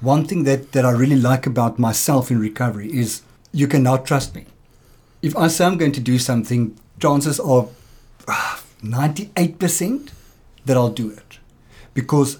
one 0.00 0.24
thing 0.26 0.44
that, 0.44 0.72
that 0.72 0.84
I 0.84 0.92
really 0.92 1.16
like 1.16 1.46
about 1.46 1.78
myself 1.78 2.30
in 2.30 2.38
recovery 2.38 2.92
is 2.92 3.22
you 3.52 3.66
can 3.66 3.82
now 3.82 3.96
trust 3.96 4.34
me. 4.34 4.46
If 5.22 5.36
I 5.36 5.48
say 5.48 5.64
I'm 5.64 5.78
going 5.78 5.92
to 5.92 6.00
do 6.00 6.18
something, 6.18 6.78
chances 7.00 7.40
are 7.40 7.68
ah, 8.28 8.62
98% 8.82 10.10
that 10.64 10.76
I'll 10.76 10.90
do 10.90 11.10
it. 11.10 11.38
Because 11.94 12.38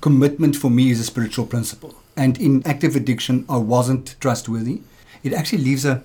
commitment 0.00 0.56
for 0.56 0.70
me 0.70 0.90
is 0.90 1.00
a 1.00 1.04
spiritual 1.04 1.46
principle. 1.46 1.94
And 2.16 2.40
in 2.40 2.66
active 2.66 2.96
addiction, 2.96 3.44
I 3.48 3.58
wasn't 3.58 4.16
trustworthy. 4.20 4.82
It 5.22 5.32
actually 5.32 5.62
leaves 5.62 5.84
a, 5.84 6.02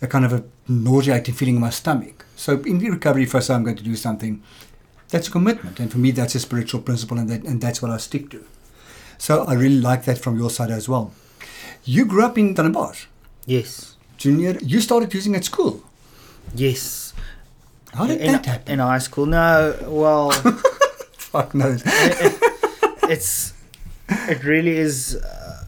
a 0.00 0.06
kind 0.06 0.24
of 0.24 0.32
a 0.32 0.44
nauseating 0.68 1.34
feeling 1.34 1.56
in 1.56 1.60
my 1.60 1.70
stomach. 1.70 2.24
So 2.38 2.60
in 2.62 2.78
the 2.78 2.88
recovery, 2.88 3.26
say 3.26 3.52
I'm 3.52 3.64
going 3.64 3.76
to 3.76 3.82
do 3.82 3.96
something, 3.96 4.40
that's 5.08 5.26
a 5.26 5.30
commitment. 5.30 5.80
And 5.80 5.90
for 5.90 5.98
me, 5.98 6.12
that's 6.12 6.36
a 6.36 6.38
spiritual 6.38 6.80
principle, 6.80 7.18
and, 7.18 7.28
that, 7.28 7.42
and 7.42 7.60
that's 7.60 7.82
what 7.82 7.90
I 7.90 7.96
stick 7.96 8.30
to. 8.30 8.44
So 9.18 9.42
I 9.42 9.54
really 9.54 9.80
like 9.80 10.04
that 10.04 10.18
from 10.18 10.38
your 10.38 10.48
side 10.48 10.70
as 10.70 10.88
well. 10.88 11.12
You 11.84 12.04
grew 12.04 12.24
up 12.24 12.38
in 12.38 12.54
Stellenbosch. 12.54 13.06
Yes, 13.44 13.96
Junior, 14.18 14.56
you 14.62 14.80
started 14.80 15.12
using 15.12 15.34
at 15.34 15.44
school. 15.44 15.82
yes. 16.54 17.12
How 17.94 18.06
did 18.06 18.20
in, 18.20 18.32
that 18.32 18.46
happen? 18.46 18.72
in 18.74 18.78
high 18.80 18.98
school? 18.98 19.24
No, 19.26 19.74
well, 19.88 20.30
Fuck 21.16 21.54
knows. 21.54 21.82
it's 23.04 23.54
it 24.08 24.44
really 24.44 24.76
is. 24.76 25.16
Uh, 25.16 25.64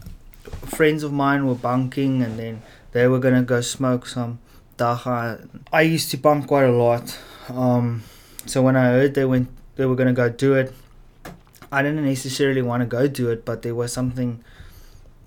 friends 0.67 1.03
of 1.03 1.13
mine 1.13 1.47
were 1.47 1.55
bunking, 1.55 2.23
and 2.23 2.39
then 2.39 2.63
they 2.93 3.09
were 3.09 3.19
gonna 3.19 3.43
go 3.43 3.61
smoke 3.63 4.07
some 4.07 4.39
dagga. 4.81 5.49
I 5.73 5.83
used 5.83 6.11
to 6.13 6.17
bunk 6.17 6.47
quite 6.47 6.65
a 6.65 6.73
lot, 6.73 7.19
um, 7.49 8.03
so 8.47 8.63
when 8.63 8.77
I 8.77 8.87
heard 8.97 9.15
they 9.15 9.25
went, 9.25 9.49
they 9.77 9.87
were 9.87 9.97
gonna 9.97 10.13
go 10.13 10.29
do 10.29 10.55
it. 10.55 10.73
I 11.73 11.83
didn't 11.83 12.05
necessarily 12.05 12.63
want 12.63 12.81
to 12.81 12.87
go 12.87 13.07
do 13.07 13.31
it, 13.31 13.45
but 13.45 13.63
there 13.63 13.75
was 13.75 13.93
something 13.93 14.43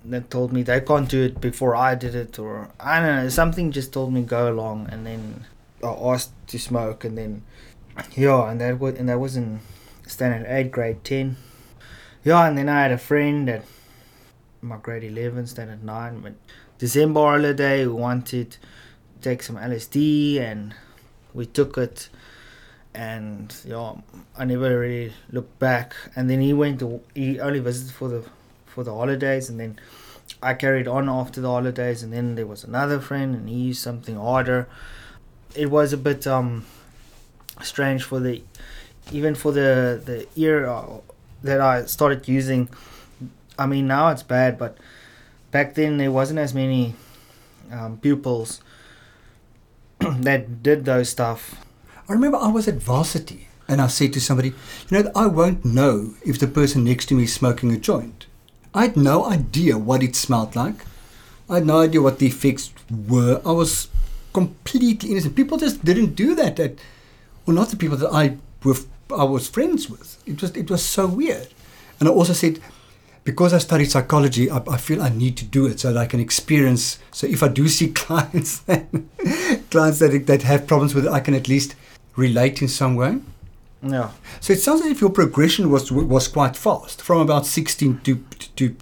that 0.05 0.29
told 0.29 0.51
me 0.51 0.63
they 0.63 0.81
can't 0.81 1.07
do 1.07 1.24
it 1.24 1.39
before 1.39 1.75
I 1.75 1.95
did 1.95 2.15
it, 2.15 2.38
or 2.38 2.69
I 2.79 3.00
don't 3.00 3.24
know. 3.24 3.29
Something 3.29 3.72
just 3.72 3.93
told 3.93 4.12
me 4.12 4.24
go 4.24 4.51
along, 4.51 4.89
and 4.91 5.05
then 5.05 5.45
I 5.83 5.88
asked 5.88 6.33
to 6.48 6.60
smoke, 6.60 7.05
and 7.05 7.17
then 7.17 7.43
yeah, 8.15 8.50
and 8.50 8.60
that 8.60 8.79
was 8.79 8.95
and 9.00 9.07
that 9.10 9.19
was 9.19 9.38
in 9.38 9.62
standard 10.07 10.45
eight, 10.50 10.72
grade 10.72 11.03
ten. 11.03 11.38
Yeah, 12.24 12.48
and 12.48 12.57
then 12.57 12.69
I 12.69 12.81
had 12.81 12.91
a 12.91 12.98
friend 12.98 13.50
at 13.50 13.63
my 14.62 14.77
grade 14.77 15.03
eleven, 15.03 15.48
standard 15.48 15.83
nine, 15.83 16.19
but 16.19 16.33
December 16.77 17.22
holiday 17.22 17.86
wanted 17.86 18.57
take 19.24 19.42
some 19.42 19.56
LSD, 19.56 20.39
and 20.39 20.75
we 21.34 21.46
took 21.46 21.77
it. 21.77 22.10
And 22.94 23.56
yeah, 23.65 23.94
I 24.38 24.46
never 24.46 24.80
really 24.80 25.13
looked 25.32 25.58
back. 25.58 25.96
And 26.15 26.30
then 26.30 26.42
he 26.42 26.53
went 26.53 26.80
to 26.80 27.01
he 27.15 27.39
only 27.39 27.60
visited 27.60 27.94
for 27.94 28.08
the 28.08 28.24
for 28.65 28.84
the 28.84 28.94
holidays, 28.94 29.50
and 29.50 29.60
then 29.60 29.80
I 30.42 30.53
carried 30.53 30.88
on 30.88 31.10
after 31.10 31.42
the 31.42 31.50
holidays. 31.50 32.03
And 32.03 32.13
then 32.13 32.36
there 32.36 32.46
was 32.46 32.63
another 32.63 33.00
friend, 33.00 33.34
and 33.34 33.50
he 33.50 33.56
used 33.56 33.82
something 33.82 34.15
harder. 34.15 34.68
It 35.56 35.72
was 35.72 35.94
a 35.94 35.98
bit 35.98 36.27
um 36.27 36.65
strange 37.62 38.03
for 38.03 38.20
the 38.20 38.44
even 39.12 39.36
for 39.36 39.51
the 39.51 40.01
the 40.06 40.27
year 40.36 40.68
uh, 40.68 40.98
that 41.42 41.62
I 41.62 41.86
started 41.86 42.27
using. 42.27 42.70
I 43.58 43.65
mean 43.65 43.88
now 43.88 44.10
it's 44.10 44.24
bad, 44.24 44.58
but 44.58 44.77
back 45.51 45.75
then 45.75 45.98
there 45.98 46.12
wasn't 46.12 46.39
as 46.39 46.53
many 46.53 46.96
um, 47.72 47.98
pupils 47.98 48.62
that 50.22 50.63
did 50.63 50.86
those 50.86 51.10
stuff. 51.10 51.63
I 52.10 52.13
remember 52.13 52.38
I 52.38 52.50
was 52.50 52.67
at 52.67 52.75
varsity 52.75 53.48
and 53.67 53.81
I 53.81 53.88
said 53.88 54.13
to 54.13 54.22
somebody, 54.22 54.53
you 54.89 55.03
know, 55.03 55.12
I 55.15 55.27
won't 55.27 55.63
know 55.63 56.15
if 56.25 56.39
the 56.39 56.48
person 56.48 56.83
next 56.83 57.07
to 57.07 57.15
me 57.15 57.24
is 57.24 57.33
smoking 57.33 57.72
a 57.72 57.77
joint. 57.77 58.25
I 58.74 58.83
had 58.83 58.98
no 58.98 59.25
idea 59.25 59.77
what 59.77 60.03
it 60.03 60.15
smelled 60.15 60.55
like. 60.55 60.86
I 61.50 61.55
had 61.55 61.65
no 61.65 61.81
idea 61.81 62.01
what 62.01 62.19
the 62.19 62.27
effects 62.27 62.72
were. 62.89 63.41
I 63.45 63.51
was 63.51 63.89
completely 64.33 65.12
innocent. 65.12 65.36
People 65.36 65.57
just 65.57 65.86
didn't 65.86 66.15
do 66.15 66.36
that. 66.36 66.60
At, 66.60 66.75
well, 67.45 67.55
not 67.55 67.69
the 67.69 67.77
people 67.77 67.98
that 67.98 68.12
I 68.12 68.38
were, 68.63 68.75
I 69.15 69.24
was 69.24 69.48
friends 69.48 69.89
with. 69.89 70.22
It 70.25 70.41
was 70.41 70.55
it 70.55 70.69
was 70.69 70.83
so 70.83 71.07
weird. 71.07 71.48
And 72.00 72.10
I 72.10 72.12
also 72.12 72.33
said, 72.33 72.60
because 73.24 73.53
I 73.53 73.58
studied 73.58 73.89
psychology, 73.89 74.50
I, 74.50 74.58
I 74.70 74.77
feel 74.77 75.01
I 75.01 75.10
need 75.10 75.38
to 75.38 75.46
do 75.46 75.65
it 75.65 75.80
so 75.80 75.94
that 75.94 76.00
I 76.00 76.06
can 76.06 76.20
experience. 76.20 77.00
So 77.12 77.27
if 77.27 77.42
I 77.42 77.48
do 77.48 77.68
see 77.68 77.92
clients, 77.94 78.60
clients 79.70 80.00
that 80.00 80.24
that 80.27 80.44
have 80.44 80.68
problems 80.68 80.94
with 80.94 81.06
it, 81.06 81.12
I 81.12 81.20
can 81.20 81.34
at 81.34 81.48
least 81.48 81.75
relate 82.15 82.62
in 82.62 82.68
some 82.68 82.96
way. 82.96 83.20
Yeah. 83.82 84.12
So 84.39 84.53
it 84.53 84.60
sounds 84.60 84.82
as 84.82 84.88
if 84.88 85.01
your 85.01 85.10
progression 85.10 85.70
was 85.70 85.92
was 85.92 86.27
quite 86.27 86.56
fast, 86.56 87.01
from 87.01 87.22
about 87.22 87.46
16 87.46 88.01
to 88.01 88.24
to 88.56 88.75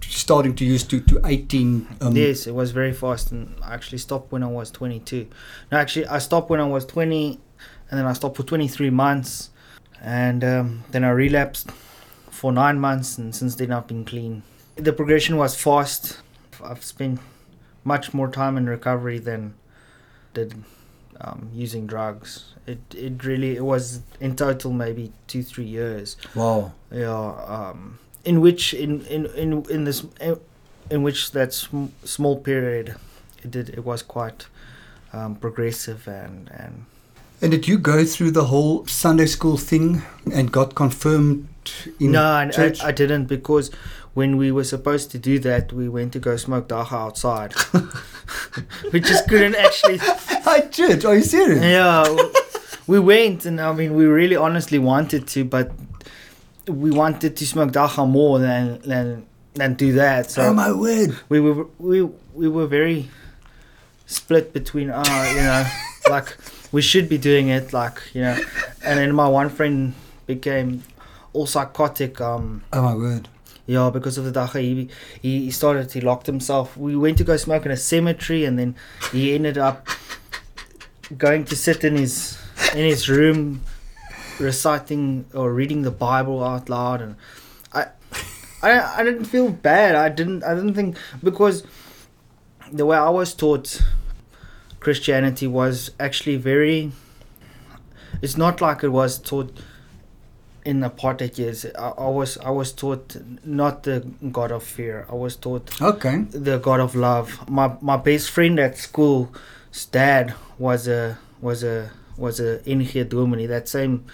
starting 0.00 0.54
to 0.56 0.64
use 0.64 0.84
to 0.84 1.00
to 1.00 1.20
18. 1.24 1.86
Um, 2.00 2.16
yes, 2.16 2.46
it 2.46 2.54
was 2.54 2.70
very 2.70 2.92
fast, 2.92 3.32
and 3.32 3.54
I 3.62 3.74
actually 3.74 3.98
stopped 3.98 4.32
when 4.32 4.42
I 4.42 4.48
was 4.48 4.70
22. 4.70 5.26
No, 5.72 5.78
actually, 5.78 6.06
I 6.06 6.18
stopped 6.18 6.50
when 6.50 6.60
I 6.60 6.66
was 6.66 6.84
20, 6.86 7.40
and 7.90 7.98
then 7.98 8.06
I 8.06 8.12
stopped 8.12 8.36
for 8.36 8.42
23 8.42 8.90
months, 8.90 9.50
and 10.00 10.42
um, 10.44 10.84
then 10.90 11.04
I 11.04 11.10
relapsed 11.10 11.70
for 12.38 12.52
nine 12.52 12.78
months, 12.78 13.18
and 13.18 13.34
since 13.34 13.56
then 13.56 13.72
I've 13.72 13.88
been 13.88 14.04
clean. 14.04 14.42
The 14.76 14.92
progression 14.92 15.36
was 15.36 15.60
fast. 15.60 16.20
I've 16.62 16.84
spent 16.84 17.18
much 17.82 18.14
more 18.14 18.28
time 18.28 18.56
in 18.56 18.68
recovery 18.68 19.18
than 19.18 19.54
did 20.34 20.54
um, 21.20 21.50
using 21.52 21.84
drugs. 21.86 22.54
It 22.64 22.78
it 22.94 23.24
really 23.24 23.56
it 23.56 23.64
was 23.64 24.02
in 24.20 24.36
total 24.36 24.72
maybe 24.72 25.12
two 25.26 25.42
three 25.42 25.64
years. 25.64 26.16
Wow. 26.36 26.72
Yeah, 26.92 27.32
um, 27.56 27.98
in 28.24 28.40
which 28.40 28.72
in 28.72 29.04
in 29.06 29.26
in 29.26 29.64
in 29.68 29.82
this 29.84 30.04
in 30.90 31.02
which 31.02 31.32
that 31.32 31.52
sm- 31.52 31.92
small 32.04 32.38
period, 32.38 32.94
it 33.42 33.50
did 33.50 33.70
it 33.70 33.84
was 33.84 34.02
quite 34.02 34.46
um, 35.12 35.34
progressive 35.34 36.06
and 36.06 36.48
and 36.52 36.84
And 37.40 37.52
did 37.52 37.68
you 37.68 37.78
go 37.78 38.04
through 38.04 38.32
the 38.32 38.46
whole 38.46 38.86
Sunday 38.86 39.26
school 39.26 39.56
thing 39.56 40.02
and 40.32 40.50
got 40.50 40.74
confirmed 40.74 41.48
in 42.00 42.12
no, 42.12 42.22
I, 42.24 42.50
I. 42.56 42.74
I 42.82 42.92
didn't 42.92 43.26
because 43.26 43.70
when 44.14 44.36
we 44.36 44.50
were 44.50 44.64
supposed 44.64 45.10
to 45.12 45.18
do 45.18 45.38
that, 45.40 45.72
we 45.72 45.88
went 45.88 46.12
to 46.14 46.18
go 46.18 46.36
smoke 46.36 46.68
dagga 46.68 46.92
outside. 46.92 47.54
we 48.92 49.00
just 49.00 49.28
couldn't 49.28 49.54
actually. 49.54 50.00
I 50.46 50.68
did. 50.70 51.04
Are 51.04 51.14
you 51.14 51.22
serious? 51.22 51.62
Yeah, 51.62 52.16
we 52.86 52.98
went, 52.98 53.44
and 53.44 53.60
I 53.60 53.72
mean, 53.72 53.94
we 53.94 54.06
really 54.06 54.34
honestly 54.36 54.78
wanted 54.78 55.28
to, 55.28 55.44
but 55.44 55.70
we 56.66 56.90
wanted 56.90 57.36
to 57.36 57.46
smoke 57.46 57.70
dagga 57.70 58.08
more 58.08 58.38
than 58.40 58.80
than 58.80 59.26
than 59.54 59.74
do 59.74 59.92
that. 59.92 60.30
So 60.30 60.42
oh 60.42 60.52
my 60.54 60.72
word! 60.72 61.16
we 61.28 61.38
were 61.38 61.66
we 61.78 62.02
we 62.34 62.48
were 62.48 62.66
very 62.66 63.08
split 64.06 64.52
between 64.54 64.90
uh 64.90 65.32
you 65.34 65.42
know 65.42 65.66
like 66.10 66.36
we 66.72 66.82
should 66.82 67.08
be 67.08 67.18
doing 67.18 67.48
it 67.48 67.72
like 67.72 68.00
you 68.14 68.22
know. 68.22 68.38
And 68.84 68.98
then 68.98 69.14
my 69.14 69.28
one 69.28 69.48
friend 69.48 69.94
became 70.26 70.82
all 71.32 71.46
psychotic 71.46 72.20
um 72.20 72.62
Oh 72.72 72.82
my 72.82 72.94
word! 72.94 73.28
yeah 73.66 73.90
because 73.90 74.16
of 74.18 74.24
the 74.24 74.32
dagga. 74.32 74.60
He, 74.60 74.88
he 75.20 75.44
he 75.46 75.50
started 75.50 75.92
he 75.92 76.00
locked 76.00 76.26
himself. 76.26 76.76
We 76.76 76.96
went 76.96 77.18
to 77.18 77.24
go 77.24 77.36
smoke 77.36 77.66
in 77.66 77.72
a 77.72 77.76
cemetery 77.76 78.44
and 78.44 78.58
then 78.58 78.74
he 79.12 79.34
ended 79.34 79.58
up 79.58 79.86
going 81.16 81.44
to 81.46 81.56
sit 81.56 81.84
in 81.84 81.96
his 81.96 82.38
in 82.72 82.84
his 82.84 83.08
room 83.08 83.62
reciting 84.38 85.24
or 85.34 85.52
reading 85.52 85.82
the 85.82 85.90
bible 85.90 86.42
out 86.44 86.68
loud. 86.68 87.02
And 87.02 87.16
i 87.72 87.86
i 88.62 89.00
i 89.00 89.04
didn't 89.04 89.24
feel 89.26 89.50
bad. 89.50 89.94
I 89.94 90.08
didn't 90.08 90.44
i 90.44 90.54
didn't 90.54 90.74
think 90.74 90.96
because 91.22 91.62
the 92.70 92.84
way 92.84 92.96
i 92.96 93.08
was 93.08 93.32
taught 93.34 93.80
christianity 94.80 95.46
was 95.46 95.90
actually 95.98 96.36
very 96.36 96.92
it's 98.22 98.36
not 98.36 98.60
like 98.60 98.82
it 98.82 98.88
was 98.88 99.18
taught 99.18 99.52
in 100.64 100.80
apartheid 100.80 101.38
years. 101.38 101.64
I, 101.78 101.88
I 101.90 102.08
was 102.08 102.36
i 102.38 102.50
was 102.50 102.72
taught 102.72 103.16
not 103.44 103.84
the 103.84 104.00
god 104.32 104.50
of 104.52 104.62
fear. 104.62 105.06
I 105.08 105.14
was 105.14 105.36
taught 105.36 105.80
Okay. 105.80 106.22
the 106.30 106.58
god 106.58 106.80
of 106.80 106.94
love. 106.94 107.48
My 107.48 107.72
my 107.80 107.96
best 107.96 108.30
friend 108.30 108.58
at 108.58 108.76
school's 108.76 109.86
dad 109.92 110.34
was 110.58 110.88
a 110.88 111.18
was 111.40 111.62
a 111.62 111.90
was 112.16 112.40
a 112.40 112.60
Inge 112.68 113.08
Domini 113.08 113.46
that 113.46 113.68
same 113.68 114.04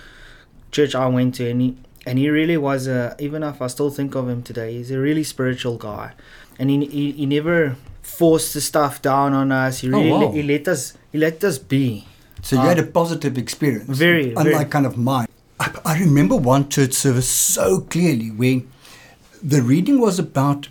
church 0.71 0.95
I 0.95 1.07
went 1.07 1.35
to 1.37 1.51
and 1.51 1.61
he 1.63 1.77
and 2.07 2.19
he 2.19 2.29
really 2.29 2.59
was 2.59 2.87
a 2.87 3.17
even 3.19 3.43
if 3.43 3.61
I 3.63 3.67
still 3.69 3.91
think 3.91 4.15
of 4.15 4.29
him 4.29 4.43
today 4.43 4.75
he's 4.75 4.91
a 4.91 4.99
really 4.99 5.25
spiritual 5.25 5.77
guy. 5.79 6.13
And 6.59 6.71
he 6.71 6.85
he, 6.87 7.13
he 7.13 7.27
never 7.27 7.77
forced 8.05 8.55
the 8.55 8.61
stuff 8.61 9.01
down 9.03 9.33
on 9.33 9.51
us 9.53 9.81
he 9.81 9.89
Oh, 9.89 9.99
really 9.99 10.11
wow. 10.27 10.33
he 10.33 10.43
let 10.43 10.69
us 10.69 10.93
he 11.13 11.19
let 11.19 11.43
us 11.45 11.59
be 11.59 12.07
So 12.43 12.57
you 12.57 12.69
had 12.69 12.79
a 12.79 12.87
positive 13.01 13.39
experience. 13.39 13.89
very, 13.99 14.29
Unlike 14.37 14.45
very. 14.45 14.65
kind 14.77 14.87
of 14.87 14.97
mine. 14.99 15.29
I, 15.59 15.67
I 15.93 15.99
remember 15.99 16.37
one 16.37 16.69
church 16.69 16.93
service 16.93 17.29
so 17.29 17.81
clearly 17.81 18.29
where 18.41 18.61
the 19.43 19.63
reading 19.63 19.99
was 20.01 20.19
about 20.19 20.69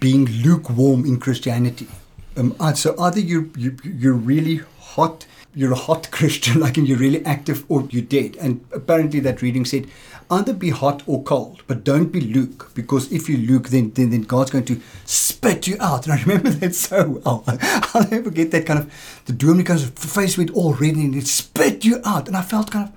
being 0.00 0.26
lukewarm 0.44 1.04
in 1.04 1.18
Christianity. 1.18 1.88
Um, 2.36 2.54
so 2.74 2.94
either 3.00 3.18
you, 3.20 3.50
you, 3.56 3.76
you're 3.82 4.20
really 4.32 4.60
hot, 4.78 5.26
you're 5.56 5.72
a 5.72 5.76
hot 5.76 6.10
Christian, 6.12 6.60
like 6.60 6.76
and 6.76 6.86
you're 6.86 6.98
really 6.98 7.24
active, 7.24 7.64
or 7.68 7.88
you're 7.90 8.02
dead. 8.02 8.36
And 8.36 8.64
apparently 8.72 9.18
that 9.20 9.42
reading 9.42 9.64
said, 9.64 9.88
either 10.30 10.52
be 10.52 10.70
hot 10.70 11.02
or 11.06 11.22
cold, 11.22 11.62
but 11.66 11.82
don't 11.82 12.12
be 12.12 12.20
luke, 12.20 12.70
because 12.74 13.10
if 13.10 13.28
you 13.28 13.38
luke, 13.38 13.68
then, 13.68 13.90
then, 13.92 14.10
then 14.10 14.22
God's 14.22 14.50
going 14.50 14.66
to 14.66 14.80
spit 15.04 15.66
you 15.66 15.76
out. 15.80 16.06
And 16.06 16.12
I 16.12 16.22
remember 16.22 16.50
that 16.60 16.74
so 16.74 17.20
well. 17.24 17.42
I'll 17.48 18.08
never 18.08 18.24
forget 18.24 18.50
that 18.52 18.66
kind 18.66 18.80
of, 18.80 19.22
the 19.24 19.64
comes 19.64 19.88
face 19.90 20.36
with 20.36 20.50
all 20.50 20.74
red 20.74 20.94
and 20.94 21.14
it 21.14 21.26
spit 21.26 21.84
you 21.84 22.00
out. 22.04 22.28
And 22.28 22.36
I 22.36 22.42
felt 22.42 22.70
kind 22.70 22.88
of, 22.88 22.94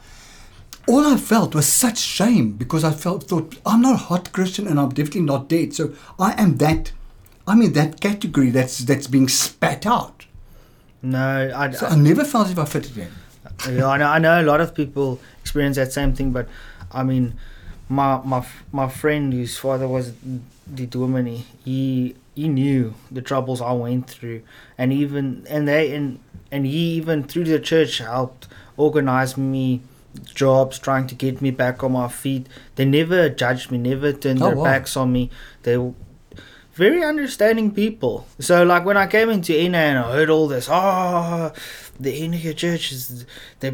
all 0.88 1.06
I 1.06 1.18
felt 1.18 1.54
was 1.54 1.68
such 1.68 2.00
shame 2.00 2.54
because 2.54 2.84
I 2.84 2.92
felt 2.92 3.24
thought 3.24 3.56
I'm 3.63 3.82
not 3.82 3.94
a 3.94 3.98
hot 3.98 4.34
Christian 4.34 4.68
and 4.68 4.80
I'm 4.80 4.89
definitely 4.89 5.22
not 5.22 5.48
dead. 5.48 5.75
So 5.75 5.94
I 6.18 6.34
am 6.42 6.58
that 6.58 6.92
I'm 7.48 7.62
in 7.62 7.74
that 7.74 8.00
category 8.00 8.50
that's 8.50 8.80
that's 8.80 9.08
being 9.08 9.28
spat 9.28 9.86
out. 9.86 10.25
No 11.01 11.51
I, 11.56 11.72
So 11.72 11.88
I 11.88 11.96
never 11.96 12.24
felt 12.26 12.47
as 12.47 12.52
if 12.52 12.60
I 12.60 12.65
fitted 12.65 12.97
in. 12.97 13.08
yeah, 13.78 13.88
I 13.88 13.97
know, 13.97 14.08
I 14.08 14.19
know 14.19 14.41
a 14.41 14.43
lot 14.43 14.62
of 14.62 14.76
people 14.76 15.19
experience 15.41 15.78
that 15.78 15.91
same 15.93 16.13
thing, 16.13 16.32
but 16.32 16.47
I 16.91 17.04
mean, 17.04 17.36
my 17.88 18.19
my 18.24 18.45
my 18.71 18.88
friend 18.89 19.32
whose 19.34 19.58
father 19.58 19.88
was 19.88 20.13
the 20.67 20.86
dominee, 20.86 21.45
he 21.63 22.15
he 22.36 22.47
knew 22.47 22.93
the 23.12 23.21
troubles 23.21 23.62
I 23.62 23.71
went 23.74 24.10
through, 24.10 24.41
and 24.78 24.91
even 24.93 25.45
and 25.50 25.67
they 25.67 25.95
and 25.95 26.19
and 26.52 26.65
he 26.65 26.95
even 26.97 27.24
through 27.24 27.45
the 27.45 27.60
church 27.60 28.00
helped 28.00 28.47
organize 28.78 29.38
me 29.38 29.82
jobs 30.34 30.80
trying 30.80 31.06
to 31.08 31.15
get 31.15 31.39
me 31.41 31.52
back 31.52 31.84
on 31.84 31.91
my 31.91 32.08
feet 32.08 32.47
they 32.76 32.84
never 32.84 33.30
judged 33.30 33.69
me 33.71 33.78
never 33.78 34.12
turned 34.12 34.41
Oh, 34.41 34.47
their 34.47 34.56
wow. 34.56 34.63
backs 34.63 34.97
on 34.97 35.12
me 35.13 35.30
they 35.63 35.78
very 36.86 37.02
understanding 37.13 37.68
people 37.84 38.15
so 38.50 38.63
like 38.74 38.84
when 38.89 38.98
i 39.04 39.06
came 39.15 39.30
into 39.36 39.52
NA 39.74 39.84
and 39.92 39.98
i 40.00 40.08
heard 40.18 40.30
all 40.36 40.48
this 40.56 40.65
oh 40.72 41.52
the 42.06 42.12
NA 42.28 42.54
church 42.63 42.86
is 42.96 43.26
they 43.62 43.72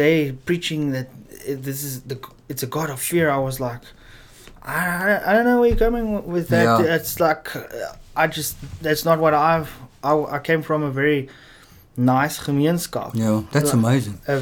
they 0.00 0.14
preaching 0.48 0.82
that 0.96 1.08
this 1.66 1.78
is 1.88 2.02
the 2.10 2.16
it's 2.48 2.62
a 2.68 2.70
god 2.76 2.88
of 2.94 2.98
fear 3.10 3.26
i 3.38 3.40
was 3.48 3.56
like 3.68 3.82
i, 4.62 5.20
I, 5.28 5.32
don't 5.34 5.46
know 5.48 5.58
where 5.60 5.70
you're 5.70 5.78
coming 5.88 6.06
with 6.34 6.46
that 6.54 6.64
Yeah. 6.80 6.94
it's 6.96 7.14
like 7.26 7.44
i 8.22 8.24
just 8.38 8.52
that's 8.82 9.04
not 9.08 9.18
what 9.24 9.34
i've 9.34 9.70
i, 10.04 10.12
I 10.36 10.38
came 10.48 10.62
from 10.62 10.80
a 10.90 10.90
very 10.90 11.28
nice 11.96 12.38
gemeenskap 12.46 13.10
Yeah, 13.14 13.42
that's 13.52 13.72
Yeah. 13.72 13.80
amazing. 13.80 14.16
I 14.28 14.34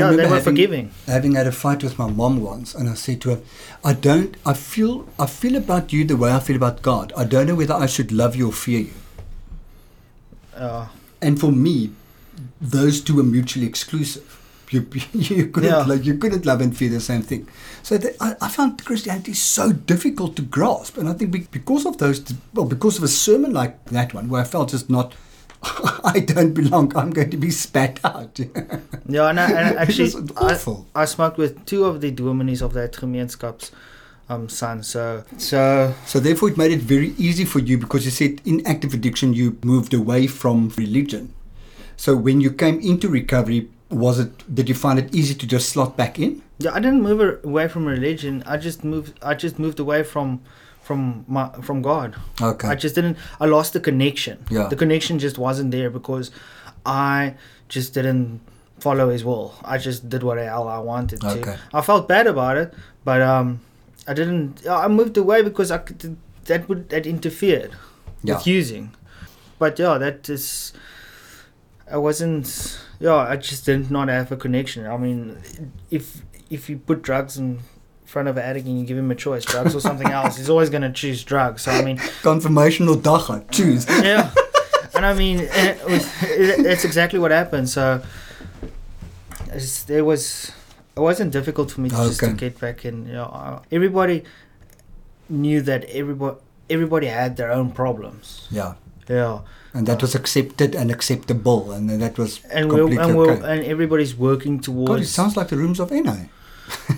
yeah, 0.00 0.06
they 0.10 0.16
remember 0.16 0.22
were 0.22 0.28
having- 0.28 0.44
forgiving. 0.44 0.90
Having 1.06 1.34
had 1.34 1.46
a 1.46 1.52
fight 1.52 1.82
with 1.84 1.98
my 1.98 2.08
mom 2.10 2.40
once, 2.40 2.74
and 2.74 2.88
I 2.88 2.94
said 2.94 3.20
to 3.22 3.30
her, 3.30 3.40
"I 3.84 3.92
don't. 3.92 4.36
I 4.46 4.54
feel. 4.54 5.06
I 5.18 5.26
feel 5.26 5.56
about 5.56 5.92
you 5.92 6.04
the 6.04 6.16
way 6.16 6.32
I 6.32 6.40
feel 6.40 6.56
about 6.56 6.82
God. 6.82 7.12
I 7.16 7.24
don't 7.24 7.46
know 7.46 7.54
whether 7.54 7.74
I 7.74 7.86
should 7.86 8.10
love 8.12 8.34
you 8.36 8.48
or 8.48 8.52
fear 8.52 8.80
you." 8.80 8.94
Uh, 10.56 10.86
And 11.20 11.38
for 11.38 11.52
me, 11.52 11.90
those 12.60 13.00
two 13.00 13.18
are 13.20 13.24
mutually 13.24 13.66
exclusive. 13.66 14.38
You, 14.72 14.86
you 15.12 15.46
couldn't 15.48 15.68
Yeah. 15.70 15.84
like, 15.84 16.06
you 16.06 16.16
couldn't 16.16 16.46
love 16.46 16.62
and 16.62 16.74
fear 16.74 16.88
the 16.88 16.98
same 16.98 17.20
thing. 17.20 17.46
So 17.82 17.98
the, 17.98 18.14
I, 18.24 18.34
I 18.40 18.48
found 18.48 18.82
Christianity 18.82 19.34
so 19.34 19.70
difficult 19.70 20.34
to 20.36 20.42
grasp, 20.42 20.96
and 20.96 21.10
I 21.10 21.12
think 21.12 21.50
because 21.50 21.84
of 21.84 21.98
those, 21.98 22.24
well, 22.54 22.64
because 22.64 22.96
of 22.96 23.04
a 23.04 23.08
sermon 23.08 23.52
like 23.52 23.84
that 23.90 24.14
one, 24.14 24.30
where 24.30 24.40
I 24.40 24.44
felt 24.44 24.70
just 24.70 24.88
not, 24.88 25.12
I 26.04 26.20
don't 26.20 26.52
belong. 26.54 26.96
I'm 26.96 27.10
going 27.10 27.30
to 27.30 27.36
be 27.36 27.50
spat 27.50 28.00
out. 28.04 28.38
yeah, 29.08 29.28
and, 29.28 29.40
I, 29.40 29.50
and 29.50 29.78
actually, 29.82 30.12
was 30.12 30.68
I. 30.94 31.02
I 31.02 31.04
smoked 31.04 31.38
with 31.38 31.64
two 31.66 31.84
of 31.84 32.00
the 32.00 32.10
dominees 32.10 32.62
of 32.62 32.72
that 32.74 32.92
gemeenskaps 32.92 33.70
um, 34.28 34.48
son. 34.48 34.82
So, 34.82 35.24
so 35.38 35.94
So 36.06 36.20
therefore, 36.20 36.50
it 36.50 36.56
made 36.56 36.72
it 36.72 36.80
very 36.80 37.14
easy 37.18 37.44
for 37.44 37.60
you 37.60 37.78
because 37.78 38.04
you 38.04 38.10
said 38.10 38.40
in 38.44 38.66
active 38.66 38.94
addiction 38.94 39.34
you 39.34 39.58
moved 39.62 39.94
away 39.94 40.26
from 40.26 40.70
religion. 40.76 41.32
So 41.96 42.16
when 42.16 42.40
you 42.40 42.50
came 42.50 42.80
into 42.80 43.08
recovery, 43.08 43.68
was 43.88 44.18
it? 44.18 44.54
Did 44.54 44.68
you 44.68 44.74
find 44.74 44.98
it 44.98 45.14
easy 45.14 45.34
to 45.34 45.46
just 45.46 45.68
slot 45.68 45.96
back 45.96 46.18
in? 46.18 46.42
yeah, 46.58 46.72
I 46.72 46.80
didn't 46.80 47.02
move 47.02 47.44
away 47.44 47.68
from 47.68 47.86
religion. 47.86 48.42
I 48.46 48.56
just 48.56 48.84
moved. 48.84 49.18
I 49.22 49.34
just 49.34 49.58
moved 49.58 49.78
away 49.78 50.02
from 50.02 50.40
from 50.82 51.24
my 51.28 51.48
from 51.62 51.82
God. 51.82 52.14
Okay. 52.40 52.68
I 52.68 52.74
just 52.74 52.94
didn't. 52.94 53.16
I 53.40 53.46
lost 53.46 53.72
the 53.72 53.80
connection. 53.80 54.44
Yeah. 54.50 54.68
The 54.68 54.76
connection 54.76 55.18
just 55.18 55.38
wasn't 55.38 55.70
there 55.70 55.90
because 55.90 56.30
I 56.84 57.34
just 57.68 57.94
didn't 57.94 58.40
follow 58.80 59.08
His 59.10 59.24
will. 59.24 59.54
I 59.64 59.78
just 59.78 60.08
did 60.08 60.22
what 60.22 60.38
hell 60.38 60.68
I 60.68 60.78
wanted 60.78 61.20
to. 61.20 61.58
I 61.72 61.80
felt 61.82 62.08
bad 62.08 62.26
about 62.26 62.56
it, 62.56 62.74
but 63.04 63.22
um, 63.22 63.60
I 64.08 64.14
didn't. 64.14 64.66
I 64.68 64.88
moved 64.88 65.16
away 65.16 65.42
because 65.42 65.70
I 65.70 65.78
could. 65.78 66.16
That 66.46 66.68
would 66.68 66.88
that 66.88 67.06
interfered 67.06 67.70
Yeah. 68.24 68.34
with 68.36 68.46
using. 68.46 68.90
But 69.58 69.78
yeah, 69.78 69.98
that 69.98 70.28
is. 70.28 70.72
I 71.90 71.96
wasn't. 71.98 72.78
Yeah, 72.98 73.14
I 73.16 73.36
just 73.36 73.64
did 73.66 73.90
not 73.90 74.08
have 74.08 74.32
a 74.32 74.36
connection. 74.36 74.86
I 74.86 74.96
mean, 74.96 75.38
if 75.90 76.22
if 76.50 76.68
you 76.68 76.78
put 76.78 77.02
drugs 77.02 77.36
in 77.38 77.60
front 78.12 78.28
of 78.28 78.36
an 78.36 78.44
addict 78.44 78.66
and 78.66 78.78
you 78.78 78.84
give 78.84 78.98
him 78.98 79.10
a 79.10 79.14
choice, 79.14 79.44
drugs 79.44 79.74
or 79.74 79.80
something 79.80 80.08
else, 80.18 80.36
he's 80.36 80.50
always 80.50 80.70
going 80.70 80.82
to 80.82 80.92
choose 80.92 81.24
drugs. 81.24 81.62
So 81.62 81.72
I 81.72 81.82
mean, 81.82 81.98
Confirmation 82.22 82.88
or 82.88 82.96
dagga? 82.96 83.50
Choose. 83.50 83.88
yeah. 83.88 84.30
And 84.94 85.06
I 85.06 85.14
mean, 85.14 85.40
it 85.40 85.84
was, 85.86 86.06
it, 86.22 86.62
that's 86.62 86.84
exactly 86.84 87.18
what 87.18 87.30
happened. 87.30 87.70
So 87.70 88.02
it's, 89.48 89.88
it 89.88 90.02
was, 90.02 90.52
it 90.94 91.00
wasn't 91.00 91.32
difficult 91.32 91.70
for 91.70 91.80
me 91.80 91.88
to 91.88 91.96
just 91.96 92.20
to 92.20 92.32
get 92.34 92.60
back 92.60 92.84
in. 92.84 93.06
You 93.06 93.14
know, 93.14 93.24
uh, 93.24 93.62
everybody 93.72 94.24
knew 95.30 95.62
that 95.62 95.84
everybody 95.86 96.36
everybody 96.68 97.06
had 97.06 97.36
their 97.36 97.50
own 97.50 97.70
problems. 97.72 98.46
Yeah. 98.50 98.74
Yeah, 99.08 99.40
And 99.74 99.86
that 99.88 100.00
was 100.00 100.14
accepted 100.14 100.76
and 100.76 100.88
acceptable, 100.90 101.72
and 101.72 101.90
that 101.90 102.16
was 102.16 102.40
and 102.44 102.70
we're, 102.70 102.86
and 103.02 103.18
we 103.18 103.28
okay. 103.28 103.42
and 103.52 103.64
everybody's 103.64 104.14
working 104.14 104.60
towards. 104.60 104.88
God, 104.88 105.00
it 105.00 105.06
sounds 105.06 105.36
like 105.36 105.48
the 105.48 105.56
rooms 105.56 105.80
of 105.80 105.90
NA. 105.90 106.18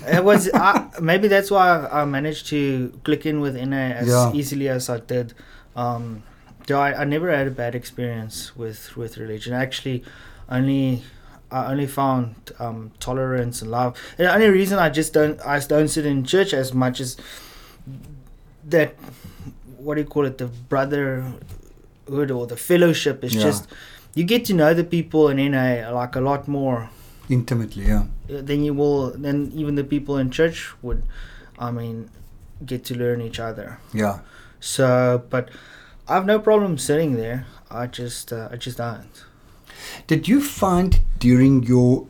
It 0.07 0.23
was 0.23 0.49
I, 0.53 0.89
maybe 1.01 1.27
that's 1.27 1.49
why 1.51 1.87
I 1.91 2.05
managed 2.05 2.47
to 2.47 2.97
click 3.03 3.25
in 3.25 3.39
with 3.41 3.55
NA 3.55 3.75
as 4.01 4.07
Yeah. 4.07 4.31
easily 4.33 4.69
as 4.69 4.89
I 4.89 4.99
did. 4.99 5.33
Um, 5.75 6.23
yeah, 6.67 6.77
I, 6.79 7.01
I 7.01 7.03
never 7.05 7.29
had 7.35 7.47
a 7.47 7.51
bad 7.51 7.75
experience 7.75 8.55
with 8.55 8.95
with 8.97 9.17
religion. 9.17 9.53
Actually, 9.53 10.03
only 10.49 11.03
I 11.51 11.71
only 11.71 11.87
found 11.87 12.35
um, 12.59 12.91
tolerance 12.99 13.61
and 13.61 13.69
love. 13.71 13.97
And 14.17 14.27
the 14.27 14.33
only 14.33 14.49
reason 14.49 14.79
I 14.79 14.89
just 14.89 15.13
don't 15.13 15.39
I 15.45 15.59
don't 15.59 15.87
sit 15.87 16.05
in 16.05 16.23
church 16.23 16.53
as 16.53 16.73
much 16.73 16.99
as 16.99 17.17
that. 18.65 18.95
What 19.77 19.95
do 19.95 20.01
you 20.01 20.07
call 20.07 20.25
it? 20.25 20.37
The 20.39 20.47
brotherhood 20.47 22.31
or 22.31 22.47
the 22.47 22.57
fellowship 22.57 23.23
is 23.23 23.35
Yeah. 23.35 23.41
just 23.43 23.67
you 24.15 24.23
get 24.23 24.45
to 24.45 24.53
know 24.53 24.73
the 24.73 24.83
people 24.83 25.29
in 25.29 25.37
NA 25.51 25.89
like 25.91 26.15
a 26.15 26.21
lot 26.21 26.47
more 26.47 26.89
Intimately, 27.29 27.85
yeah. 27.87 28.03
uh, 28.29 28.41
then 28.41 28.63
you 28.63 28.73
will 28.73 29.11
then 29.11 29.51
even 29.55 29.75
the 29.75 29.83
people 29.83 30.17
in 30.17 30.29
church 30.29 30.71
would 30.81 31.03
i 31.57 31.71
mean 31.71 32.09
get 32.65 32.83
to 32.85 32.95
learn 32.95 33.21
each 33.21 33.39
other 33.39 33.79
Yeah. 33.93 34.19
so 34.59 35.23
but 35.29 35.49
i 36.07 36.13
have 36.15 36.25
no 36.25 36.37
problem 36.39 36.77
sitting 36.77 37.15
there 37.15 37.45
i 37.71 37.87
just 37.87 38.31
uh, 38.33 38.49
i 38.51 38.57
just 38.57 38.77
don't 38.77 39.25
Did 40.07 40.27
you 40.27 40.39
find 40.41 40.99
during 41.19 41.63
your 41.63 42.07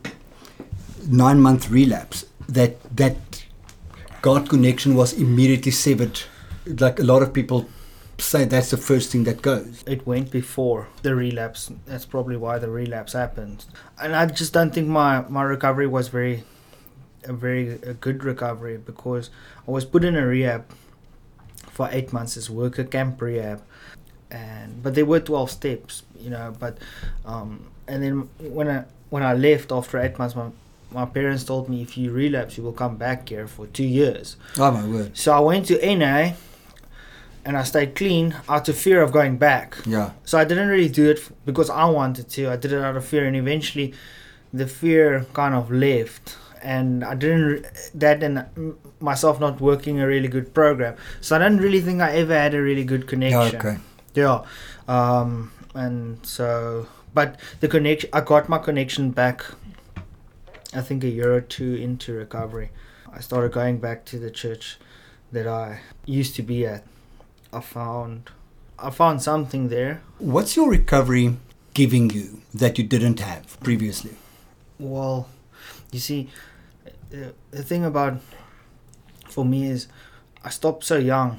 nine 1.08 1.40
month 1.40 1.70
relapse 1.70 2.24
that 2.48 2.76
that 2.96 3.16
God 4.22 4.48
connection 4.48 4.94
was 5.00 5.12
immediately 5.24 5.72
severed? 5.72 6.20
Like 6.84 6.98
a 6.98 7.04
lot 7.04 7.22
of 7.22 7.32
people 7.32 7.66
say 8.18 8.44
that's 8.44 8.70
the 8.70 8.76
first 8.76 9.10
thing 9.12 9.24
that 9.24 9.42
goes. 9.42 9.84
it 9.86 10.06
went 10.06 10.30
before 10.30 10.88
the 11.02 11.14
relapse 11.14 11.70
that's 11.86 12.04
probably 12.06 12.36
why 12.36 12.58
the 12.58 12.68
relapse 12.70 13.12
happened 13.12 13.64
and 14.00 14.16
i 14.16 14.24
just 14.26 14.52
don't 14.52 14.72
think 14.74 14.88
my 14.88 15.20
my 15.28 15.42
recovery 15.42 15.86
was 15.86 16.08
very 16.08 16.42
a 17.24 17.32
very 17.32 17.72
a 17.82 17.94
good 17.94 18.24
recovery 18.24 18.76
because 18.78 19.30
i 19.66 19.70
was 19.70 19.84
put 19.84 20.02
in 20.04 20.16
a 20.16 20.26
rehab 20.26 20.64
for 21.70 21.88
eight 21.92 22.12
months 22.12 22.36
as 22.36 22.48
worker 22.48 22.84
camp 22.84 23.20
rehab 23.20 23.60
and 24.30 24.82
but 24.82 24.94
there 24.94 25.04
were 25.04 25.20
12 25.20 25.50
steps 25.50 26.02
you 26.18 26.30
know 26.30 26.54
but 26.58 26.78
um 27.26 27.66
and 27.86 28.02
then 28.02 28.28
when 28.40 28.68
i 28.68 28.84
when 29.10 29.22
i 29.22 29.34
left 29.34 29.70
after 29.70 29.98
eight 29.98 30.18
months 30.18 30.34
my 30.34 30.48
my 30.90 31.04
parents 31.04 31.44
told 31.44 31.68
me 31.68 31.82
if 31.82 31.98
you 31.98 32.10
relapse 32.10 32.56
you 32.56 32.62
will 32.62 32.72
come 32.72 32.96
back 32.96 33.28
here 33.28 33.46
for 33.46 33.66
two 33.66 33.84
years 33.86 34.36
Oh 34.58 34.70
my 34.70 34.86
word. 34.86 35.16
so 35.16 35.32
i 35.32 35.40
went 35.40 35.66
to 35.66 35.96
na 35.96 36.30
and 37.46 37.56
i 37.56 37.62
stayed 37.72 37.94
clean 37.94 38.26
out 38.48 38.68
of 38.68 38.76
fear 38.86 39.00
of 39.06 39.10
going 39.18 39.36
back 39.48 39.68
Yeah. 39.86 40.10
so 40.24 40.34
I 40.42 40.44
didn't 40.50 40.68
really 40.74 40.92
do 41.00 41.04
it 41.14 41.20
because 41.48 41.70
I 41.70 41.84
wanted 41.98 42.26
to. 42.34 42.40
I 42.54 42.56
did 42.62 42.72
it 42.72 42.82
out 42.88 42.96
of 43.00 43.04
fear, 43.12 43.24
and 43.28 43.36
eventually, 43.44 43.88
the 44.60 44.66
fear 44.80 45.06
kind 45.40 45.54
of 45.60 45.70
left, 45.70 46.24
and 46.74 47.04
I 47.04 47.14
didn't. 47.22 47.64
That 48.02 48.22
and 48.26 48.36
mm, 48.38 48.74
myself 49.00 49.34
not 49.46 49.60
working 49.60 50.00
a 50.00 50.06
really 50.06 50.28
good 50.36 50.48
program, 50.60 50.94
so 51.20 51.36
I 51.36 51.38
don't 51.42 51.60
really 51.66 51.80
think 51.86 52.00
I 52.08 52.10
ever 52.22 52.34
had 52.44 52.52
a 52.54 52.62
really 52.70 52.84
good 52.92 53.04
connection. 53.12 53.52
Yeah, 53.52 53.58
okay. 53.60 53.76
Yeah, 54.22 54.38
um, 54.96 55.52
and 55.74 56.18
so, 56.26 56.86
but 57.14 57.38
the 57.60 57.68
connection, 57.68 58.10
I 58.12 58.20
got 58.32 58.48
my 58.48 58.58
connection 58.58 59.10
back. 59.12 59.44
I 60.74 60.80
think 60.82 61.04
a 61.04 61.08
year 61.18 61.32
or 61.32 61.40
two 61.40 61.74
into 61.86 62.12
recovery, 62.12 62.70
I 63.12 63.20
started 63.20 63.52
going 63.52 63.78
back 63.78 64.04
to 64.10 64.18
the 64.18 64.30
church 64.30 64.78
that 65.32 65.46
I 65.46 65.80
used 66.06 66.34
to 66.36 66.42
be 66.42 66.66
at. 66.66 66.82
I 67.56 67.60
found, 67.60 68.30
I 68.78 68.90
found 68.90 69.22
something 69.22 69.68
there. 69.68 70.02
What's 70.18 70.56
your 70.56 70.68
recovery 70.70 71.36
giving 71.72 72.10
you 72.10 72.42
that 72.52 72.76
you 72.78 72.84
didn't 72.84 73.20
have 73.20 73.58
previously? 73.60 74.14
Well, 74.78 75.28
you 75.90 76.00
see, 76.00 76.28
the, 77.10 77.32
thing 77.62 77.84
about 77.84 78.20
for 79.30 79.44
me 79.44 79.66
is 79.70 79.88
I 80.44 80.50
stopped 80.50 80.84
so 80.84 80.98
young, 80.98 81.38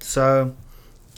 so 0.00 0.54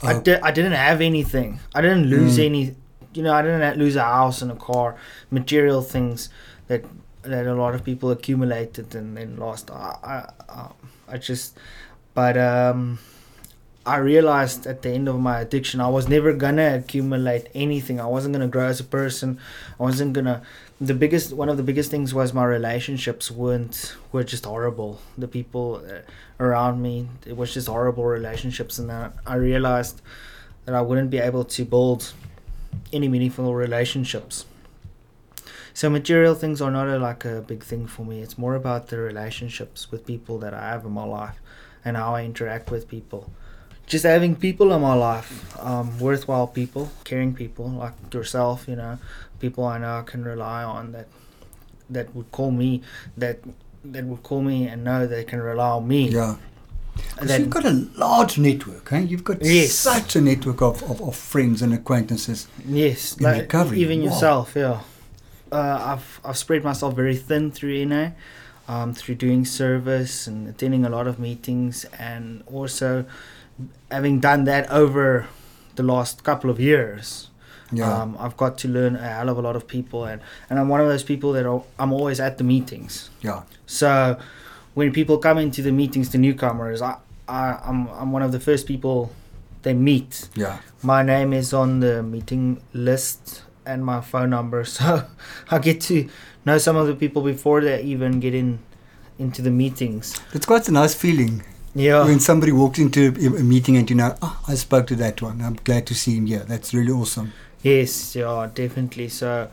I 0.01 0.13
Oh. 0.13 0.21
did 0.21 0.39
I 0.41 0.51
didn't 0.51 0.73
have 0.89 1.01
anything. 1.01 1.59
I 1.75 1.81
didn't 1.81 2.05
lose 2.09 2.37
Mm. 2.37 2.45
any. 2.45 2.75
You 3.13 3.23
know, 3.23 3.33
I 3.33 3.41
didn't 3.41 3.77
lose 3.79 3.95
a 3.95 4.03
house 4.03 4.41
and 4.43 4.51
a 4.51 4.55
car, 4.55 4.95
material 5.31 5.81
things 5.81 6.29
that 6.67 6.85
that 7.23 7.45
a 7.47 7.55
lot 7.55 7.75
of 7.75 7.83
people 7.83 8.11
accumulated 8.11 8.95
and 8.95 9.17
then 9.17 9.35
lost. 9.37 9.71
I 9.71 9.95
I, 10.03 10.17
I- 10.61 10.71
I 11.15 11.17
just, 11.17 11.57
but 12.13 12.37
um. 12.37 12.99
I 13.87 13.97
realized 13.99 14.67
at 14.67 14.81
the 14.81 14.89
end 14.89 15.07
of 15.07 15.17
my 15.17 15.39
addiction, 15.39 15.79
I 15.79 15.87
was 15.87 16.09
never 16.09 16.33
gonna 16.33 16.75
accumulate 16.75 17.47
anything. 17.55 18.01
I 18.01 18.05
wasn't 18.05 18.33
gonna 18.33 18.49
grow 18.49 18.67
as 18.67 18.81
a 18.81 18.83
person. 18.83 19.39
I 19.79 19.83
wasn't 19.83 20.11
gonna 20.11 20.41
the 20.81 20.93
biggest 20.93 21.31
one 21.31 21.47
of 21.47 21.55
the 21.55 21.63
biggest 21.63 21.89
things 21.89 22.13
was 22.13 22.33
my 22.33 22.43
relationships 22.43 23.31
weren't 23.31 23.95
were 24.11 24.25
just 24.25 24.43
horrible. 24.43 24.99
The 25.17 25.29
people 25.29 25.81
uh, 25.89 26.01
around 26.37 26.81
me 26.81 27.07
it 27.25 27.37
was 27.37 27.53
just 27.53 27.67
horrible 27.67 28.03
relationships. 28.03 28.77
And 28.77 28.89
then 28.89 29.13
i 29.25 29.35
realized 29.35 30.01
that 30.65 30.75
i 30.75 30.81
wouldn't 30.81 31.09
be 31.09 31.19
able 31.19 31.45
to 31.45 31.63
build 31.63 32.13
any 32.91 33.07
meaningful 33.07 33.55
relationships. 33.55 34.45
So 35.73 35.89
material 35.89 36.35
things 36.35 36.61
are 36.61 36.71
not 36.71 36.89
a, 36.89 36.99
like 36.99 37.23
a 37.23 37.41
big 37.41 37.63
thing 37.63 37.87
for 37.87 38.03
me. 38.03 38.21
It's 38.21 38.37
more 38.37 38.55
about 38.55 38.87
the 38.87 38.97
relationships 38.97 39.91
with 39.91 40.05
people 40.05 40.39
that 40.39 40.53
i 40.53 40.71
have 40.71 40.83
in 40.83 40.91
my 40.91 41.05
life 41.05 41.39
and 41.85 41.95
how 41.95 42.15
i 42.15 42.25
interact 42.25 42.69
with 42.69 42.89
people 42.89 43.31
just 43.87 44.03
having 44.03 44.35
people 44.35 44.71
in 44.73 44.81
my 44.81 44.93
life 44.93 45.31
um, 45.59 45.97
worthwhile 45.99 46.47
people 46.47 46.91
caring 47.03 47.33
people 47.33 47.67
like 47.69 47.93
yourself 48.13 48.67
you 48.67 48.75
know 48.75 48.99
people 49.39 49.63
I 49.65 49.77
know 49.79 49.99
I 49.99 50.03
can 50.03 50.23
rely 50.23 50.63
on 50.63 50.91
that 50.91 51.07
that 51.89 52.13
would 52.15 52.31
call 52.31 52.51
me 52.51 52.81
that 53.17 53.39
that 53.85 54.03
would 54.03 54.21
call 54.23 54.41
me 54.41 54.67
and 54.67 54.83
know 54.83 55.07
they 55.07 55.23
can 55.23 55.39
rely 55.41 55.69
on 55.69 55.87
me. 55.87 56.09
Yeah. 56.09 56.35
'Cause 57.15 57.27
Then- 57.27 57.41
you've 57.41 57.49
got 57.51 57.65
a 57.65 57.87
large 57.95 58.37
network, 58.39 58.91
eh? 58.91 58.99
You've 58.99 59.23
got 59.23 59.37
Yes. 59.45 59.71
such 59.73 60.15
a 60.15 60.21
network 60.21 60.61
of, 60.63 60.81
of, 60.91 60.99
of 61.01 61.15
friends 61.15 61.61
and 61.61 61.71
acquaintances. 61.73 62.47
yes, 62.67 63.15
in 63.17 63.23
like, 63.23 63.41
recovery, 63.43 63.79
even 63.81 63.99
wow. 63.99 64.05
yourself, 64.07 64.53
yeah. 64.55 64.79
Uh, 65.51 65.77
I've 65.95 66.19
I've 66.25 66.37
spread 66.37 66.63
myself 66.63 66.95
very 66.95 67.15
thin 67.15 67.51
through 67.51 67.75
NA, 67.85 68.09
um, 68.67 68.93
through 68.93 69.15
doing 69.15 69.45
service 69.45 70.27
and 70.27 70.47
attending 70.49 70.83
a 70.85 70.89
lot 70.89 71.07
of 71.07 71.19
meetings, 71.19 71.85
and 71.99 72.43
also 72.51 73.05
having 73.91 74.19
done 74.19 74.43
that 74.45 74.69
over 74.69 75.27
the 75.75 75.83
last 75.83 76.23
couple 76.23 76.49
of 76.49 76.59
years. 76.59 77.29
Yeah. 77.71 78.01
Um, 78.01 78.15
I've 78.19 78.37
got 78.37 78.57
to 78.59 78.67
learn 78.69 78.95
a 78.95 78.99
hell 79.07 79.29
of 79.29 79.37
a 79.37 79.41
lot 79.41 79.55
of 79.55 79.67
people, 79.67 80.05
and, 80.05 80.21
and 80.49 80.57
I'm 80.57 80.69
one 80.69 80.79
of 80.79 80.87
those 80.87 81.03
people 81.03 81.33
that 81.33 81.45
are, 81.45 81.63
I'm 81.77 81.91
always 81.91 82.19
at 82.19 82.37
the 82.37 82.43
meetings. 82.43 83.09
yeah. 83.21 83.43
So 83.65 84.17
when 84.73 84.93
people 84.93 85.17
come 85.17 85.37
into 85.37 85.61
the 85.61 85.71
meetings, 85.71 86.09
the 86.09 86.17
newcomers, 86.17 86.81
I, 86.81 86.97
I 87.27 87.59
I'm 87.65 87.87
I'm 87.89 88.11
one 88.11 88.21
of 88.21 88.31
the 88.31 88.39
first 88.39 88.67
people 88.67 89.11
they 89.63 89.73
meet. 89.73 90.29
Yeah. 90.35 90.59
My 90.81 91.03
name 91.03 91.33
is 91.33 91.53
on 91.53 91.81
the 91.81 92.01
meeting 92.03 92.61
list 92.73 93.43
and 93.65 93.83
my 93.83 93.99
phone 93.99 94.29
number, 94.29 94.63
so 94.77 95.03
I 95.51 95.59
get 95.59 95.81
to 95.81 96.07
know 96.45 96.57
some 96.57 96.77
of 96.77 96.87
the 96.87 96.95
people 96.95 97.21
before 97.21 97.59
they 97.61 97.81
even 97.81 98.21
get 98.21 98.33
in 98.33 98.59
into 99.19 99.41
the 99.41 99.51
meetings. 99.51 100.21
It's 100.31 100.45
quite 100.45 100.69
a 100.69 100.71
nice 100.71 100.93
feeling 100.93 101.43
Yeah. 101.77 102.05
when 102.05 102.19
somebody 102.19 102.51
walks 102.51 102.79
into 102.79 103.09
a, 103.09 103.43
meeting 103.43 103.77
and 103.77 103.87
you 103.89 103.95
know, 103.95 104.15
oh, 104.21 104.39
I 104.47 104.55
spoke 104.55 104.87
to 104.87 104.95
that 104.95 105.21
one. 105.21 105.41
I'm 105.41 105.57
glad 105.63 105.85
to 105.87 105.93
see 105.95 106.15
him 106.17 106.25
here. 106.25 106.39
That's 106.39 106.73
really 106.73 106.91
awesome. 106.91 107.33
Yes, 107.61 108.15
yeah, 108.15 108.49
definitely. 108.53 109.09
So 109.09 109.49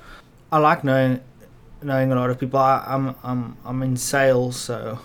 I 0.50 0.58
like 0.58 0.84
knowing 0.84 1.20
knowing 1.82 2.12
a 2.12 2.14
lot 2.14 2.30
of 2.30 2.38
people. 2.40 2.58
I, 2.58 2.82
I'm 2.86 3.14
I'm 3.22 3.56
I'm 3.64 3.82
in 3.82 3.96
sales, 3.96 4.56
so 4.56 4.98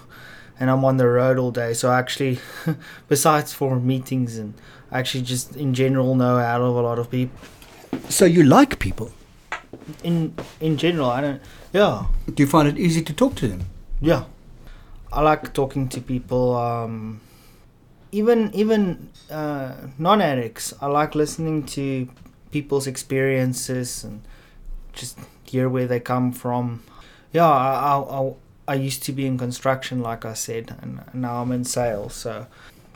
and 0.59 0.69
I'm 0.69 0.85
on 0.85 0.97
the 0.97 1.07
road 1.07 1.37
all 1.37 1.51
day. 1.51 1.73
So 1.73 1.89
I 1.89 1.99
actually, 1.99 2.39
besides 3.09 3.53
for 3.53 3.79
meetings 3.79 4.37
and 4.37 4.53
I 4.91 4.99
actually 4.99 5.23
just 5.23 5.55
in 5.55 5.73
general 5.73 6.15
know 6.15 6.37
a 6.37 6.43
hell 6.43 6.65
of 6.69 6.75
a 6.75 6.81
lot 6.81 6.99
of 6.99 7.11
people. 7.11 7.37
So 8.09 8.25
you 8.25 8.43
like 8.43 8.79
people. 8.79 9.11
In 10.03 10.33
in 10.61 10.77
general, 10.77 11.09
I 11.09 11.21
don't. 11.21 11.41
Yeah, 11.73 12.05
Do 12.33 12.41
you 12.43 12.47
find 12.47 12.67
it 12.67 12.77
easy 12.79 13.01
to 13.03 13.13
talk 13.13 13.35
to 13.35 13.47
them? 13.47 13.65
yeah. 14.01 14.23
I 15.11 15.21
like 15.21 15.53
talking 15.53 15.87
to 15.89 16.01
people. 16.01 16.55
Um, 16.55 17.21
even 18.11 18.51
even 18.53 19.09
uh, 19.31 19.73
non 19.97 20.21
addicts. 20.21 20.73
I 20.81 20.87
like 20.87 21.15
listening 21.15 21.65
to 21.67 22.07
people's 22.51 22.87
experiences 22.87 24.03
and 24.03 24.21
just 24.93 25.17
hear 25.43 25.69
where 25.69 25.87
they 25.87 25.99
come 25.99 26.31
from. 26.31 26.83
Yeah, 27.33 27.47
I 27.49 27.97
I, 27.97 28.19
I, 28.21 28.33
I 28.67 28.73
used 28.75 29.03
to 29.03 29.11
be 29.11 29.25
in 29.25 29.37
construction, 29.37 30.01
like 30.01 30.25
I 30.25 30.33
said, 30.33 30.75
and 30.81 31.01
now 31.13 31.41
I'm 31.41 31.51
in 31.51 31.63
sales. 31.63 32.13
So, 32.15 32.47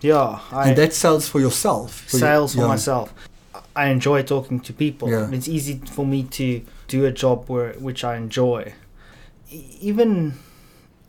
yeah, 0.01 0.39
I 0.51 0.69
and 0.69 0.77
that 0.77 0.93
sells 0.93 1.27
for 1.27 1.39
yourself. 1.39 2.01
for 2.01 2.17
your- 2.17 2.27
sales 2.27 2.53
for 2.55 2.61
yeah. 2.61 2.67
myself. 2.67 3.13
I 3.75 3.87
enjoy 3.87 4.21
talking 4.23 4.59
to 4.61 4.73
people. 4.73 5.09
Yeah. 5.09 5.29
It's 5.31 5.47
easy 5.47 5.79
for 5.91 6.05
me 6.05 6.23
to 6.23 6.61
do 6.87 7.05
a 7.05 7.11
job 7.11 7.49
where 7.49 7.73
which 7.73 8.03
I 8.03 8.17
enjoy. 8.17 8.73
E- 9.49 9.77
Even 9.81 10.33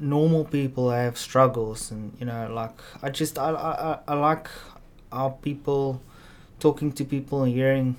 normal 0.01 0.45
people 0.45 0.91
have 0.91 1.17
struggles, 1.19 1.91
and 1.91 2.13
you 2.21 2.27
know, 2.27 2.49
like 2.53 2.73
I 3.03 3.11
just 3.11 3.39
I 3.39 3.51
I, 3.51 3.99
I- 4.09 4.15
like 4.15 4.49
how 5.13 5.31
people 5.43 6.01
talking 6.59 6.93
to 6.93 7.05
people 7.05 7.43
and 7.45 7.53
hearing, 7.55 7.97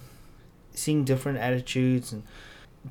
seeing 0.73 1.03
different 1.05 1.37
attitudes 1.39 2.11
and 2.11 2.23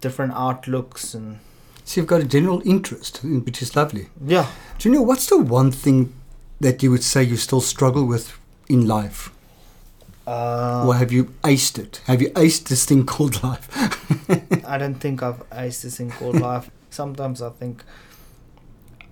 different 0.01 0.33
outlooks, 0.35 1.15
and 1.15 1.39
So 1.85 2.01
you've 2.01 2.09
got 2.09 2.21
a 2.21 2.25
general 2.25 2.63
interest, 2.65 3.21
which 3.23 3.61
is 3.63 3.77
lovely. 3.77 4.09
yeah. 4.25 4.47
Do 4.79 4.89
you 4.89 4.95
know 4.95 5.03
what's 5.03 5.27
the 5.29 5.39
one 5.39 5.71
thing 5.73 6.13
that 6.61 6.83
you 6.83 6.91
would 6.91 7.03
say 7.05 7.23
you 7.23 7.37
still 7.37 7.61
struggle 7.61 8.05
with 8.07 8.39
in 8.69 8.87
life? 8.89 9.31
Uh, 10.27 10.87
or 10.87 10.95
have 10.95 11.13
you 11.13 11.25
aced 11.43 11.79
it? 11.79 12.01
Have 12.07 12.23
you 12.23 12.31
aced 12.31 12.69
this 12.69 12.87
thing 12.87 13.05
called 13.13 13.43
life? 13.43 13.69
I 14.67 14.79
don't 14.79 14.95
think 14.95 15.23
I've 15.23 15.43
aced 15.51 15.83
this 15.83 15.99
thing 15.99 16.11
called 16.13 16.41
life. 16.51 16.71
Sometimes 16.91 17.43
I 17.43 17.51
think 17.51 17.85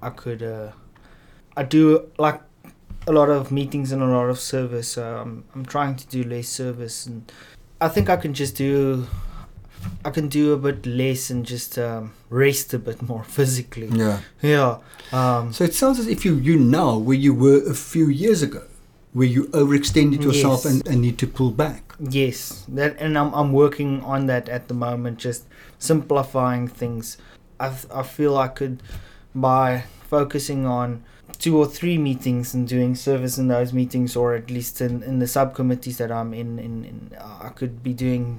I 0.03 0.11
could. 0.11 0.43
Uh, 0.43 0.73
I 1.57 1.63
do 1.63 2.11
like 2.19 2.41
a 3.07 3.13
lot 3.13 3.29
of 3.31 3.51
meetings 3.51 3.93
and 3.93 4.03
a 4.03 4.07
lot 4.07 4.29
of 4.31 4.39
service. 4.39 4.89
So 4.89 5.03
I'm 5.23 5.45
I'm 5.55 5.65
trying 5.65 5.97
to 5.97 6.07
do 6.07 6.25
less 6.29 6.49
service, 6.49 7.07
and 7.07 7.31
I 7.81 7.89
think 7.89 8.09
I 8.11 8.17
can 8.17 8.35
just 8.35 8.57
do 8.57 9.07
I 10.05 10.11
can 10.11 10.29
do 10.29 10.53
a 10.53 10.57
bit 10.57 10.87
less 10.87 11.31
and 11.31 11.45
just 11.47 11.79
um, 11.79 12.13
rest 12.31 12.75
a 12.75 12.79
bit 12.79 13.03
more 13.03 13.25
physically. 13.37 13.89
Yeah. 13.93 14.21
Yeah. 14.41 14.79
Um, 15.13 15.53
So 15.53 15.65
it 15.65 15.75
sounds 15.75 15.99
as 15.99 16.07
if 16.07 16.25
you 16.25 16.37
you 16.37 16.57
now 16.59 16.97
where 16.99 17.17
you 17.19 17.35
were 17.35 17.63
a 17.71 17.75
few 17.75 18.09
years 18.09 18.43
ago, 18.43 18.63
where 19.13 19.27
you 19.29 19.45
overextended 19.49 20.23
yourself 20.23 20.65
Yes. 20.65 20.73
and, 20.73 20.89
and 20.89 21.01
need 21.01 21.19
to 21.19 21.27
pull 21.27 21.51
back. 21.51 21.95
Yes, 22.01 22.65
that 22.75 22.97
and 22.99 23.17
I'm 23.19 23.33
I'm 23.35 23.53
working 23.53 24.03
on 24.03 24.27
that 24.27 24.49
at 24.49 24.67
the 24.69 24.75
moment, 24.75 25.19
just 25.19 25.45
simplifying 25.79 26.67
things. 26.69 27.19
I 27.61 27.71
I 27.95 28.03
feel 28.03 28.37
I 28.37 28.49
could 28.49 28.83
by 29.35 29.85
focusing 30.09 30.67
on 30.67 31.03
two 31.39 31.57
or 31.59 31.67
three 31.67 31.99
meetings 31.99 32.55
and 32.55 32.69
doing 32.69 32.95
service 32.95 33.39
in 33.39 33.49
those 33.49 33.73
meetings, 33.73 34.15
or 34.17 34.35
at 34.35 34.51
least 34.51 34.81
in, 34.81 35.03
in 35.03 35.19
the 35.19 35.27
subcommittees 35.27 35.99
that 35.99 36.13
I'm 36.13 36.35
in, 36.35 36.59
in, 36.59 36.85
in 36.85 37.11
I 37.19 37.49
could 37.49 37.83
be 37.83 37.93
doing 37.95 38.39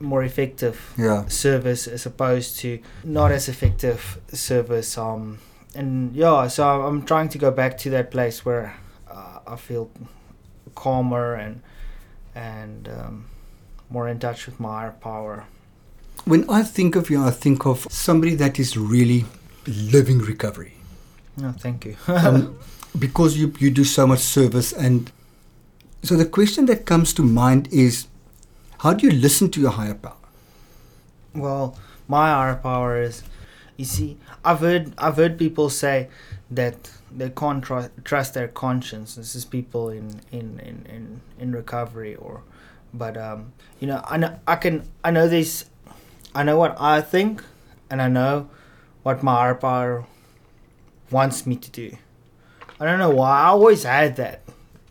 more 0.00 0.24
effective 0.24 0.92
Yeah. 0.98 1.26
service 1.28 1.86
as 1.86 2.06
opposed 2.06 2.58
to 2.60 2.80
not 3.04 3.30
as 3.30 3.48
effective 3.48 4.18
service. 4.32 4.98
Um, 4.98 5.38
and 5.74 6.14
yeah, 6.14 6.48
so 6.48 6.82
I'm 6.82 7.02
trying 7.04 7.28
to 7.30 7.38
go 7.38 7.50
back 7.50 7.78
to 7.78 7.90
that 7.90 8.10
place 8.10 8.44
where 8.44 8.74
uh, 9.10 9.38
I 9.46 9.56
feel 9.56 9.90
calmer 10.74 11.34
and 11.34 11.62
and 12.34 12.88
um, 12.88 13.26
more 13.90 14.08
in 14.08 14.18
touch 14.18 14.46
with 14.46 14.58
my 14.58 14.80
higher 14.80 14.90
power. 15.00 15.44
When 16.24 16.48
I 16.50 16.62
think 16.62 16.96
of 16.96 17.10
you, 17.10 17.22
I 17.22 17.30
think 17.30 17.66
of 17.66 17.86
somebody 17.90 18.34
that 18.36 18.58
is 18.58 18.76
really 18.76 19.24
living 19.66 20.18
recovery. 20.18 20.74
No, 21.36 21.52
thank 21.52 21.84
you. 21.84 21.96
um, 22.08 22.58
because 22.98 23.38
you, 23.38 23.54
you 23.58 23.70
do 23.70 23.84
so 23.84 24.06
much 24.06 24.20
service. 24.20 24.72
And 24.72 25.10
so 26.02 26.16
the 26.16 26.26
question 26.26 26.66
that 26.66 26.84
comes 26.84 27.14
to 27.14 27.22
mind 27.22 27.68
is 27.72 28.06
how 28.80 28.92
do 28.92 29.06
you 29.06 29.12
listen 29.12 29.50
to 29.50 29.60
your 29.60 29.70
higher 29.70 29.94
power? 29.94 30.16
well, 31.34 31.76
my 32.08 32.28
higher 32.28 32.56
power 32.56 33.00
is, 33.00 33.22
you 33.76 33.84
see, 33.84 34.18
I've 34.44 34.60
heard 34.60 34.92
I've 34.98 35.16
heard 35.16 35.38
people 35.38 35.70
say 35.70 36.08
that 36.50 36.90
they 37.10 37.30
can't 37.30 37.64
tr- 37.64 37.92
trust 38.04 38.34
their 38.34 38.48
conscience. 38.48 39.14
This 39.14 39.34
is 39.34 39.44
people 39.44 39.88
in 39.88 40.20
in, 40.30 40.60
in, 40.60 40.86
in, 40.88 41.20
in 41.38 41.52
recovery 41.52 42.14
or, 42.16 42.42
but 42.92 43.16
um, 43.16 43.52
you 43.80 43.86
know, 43.86 44.02
I 44.04 44.16
know 44.18 44.38
I 44.46 44.56
can 44.56 44.88
I 45.02 45.10
know 45.10 45.28
this, 45.28 45.66
I 46.34 46.42
know 46.42 46.58
what 46.58 46.78
I 46.80 47.00
think, 47.00 47.42
and 47.90 48.02
I 48.02 48.08
know 48.08 48.50
what 49.02 49.22
my 49.22 49.52
power 49.54 50.04
wants 51.10 51.46
me 51.46 51.56
to 51.56 51.70
do. 51.70 51.96
I 52.80 52.84
don't 52.84 52.98
know 52.98 53.10
why. 53.10 53.40
I 53.42 53.46
always 53.46 53.82
had 53.84 54.16
that. 54.16 54.42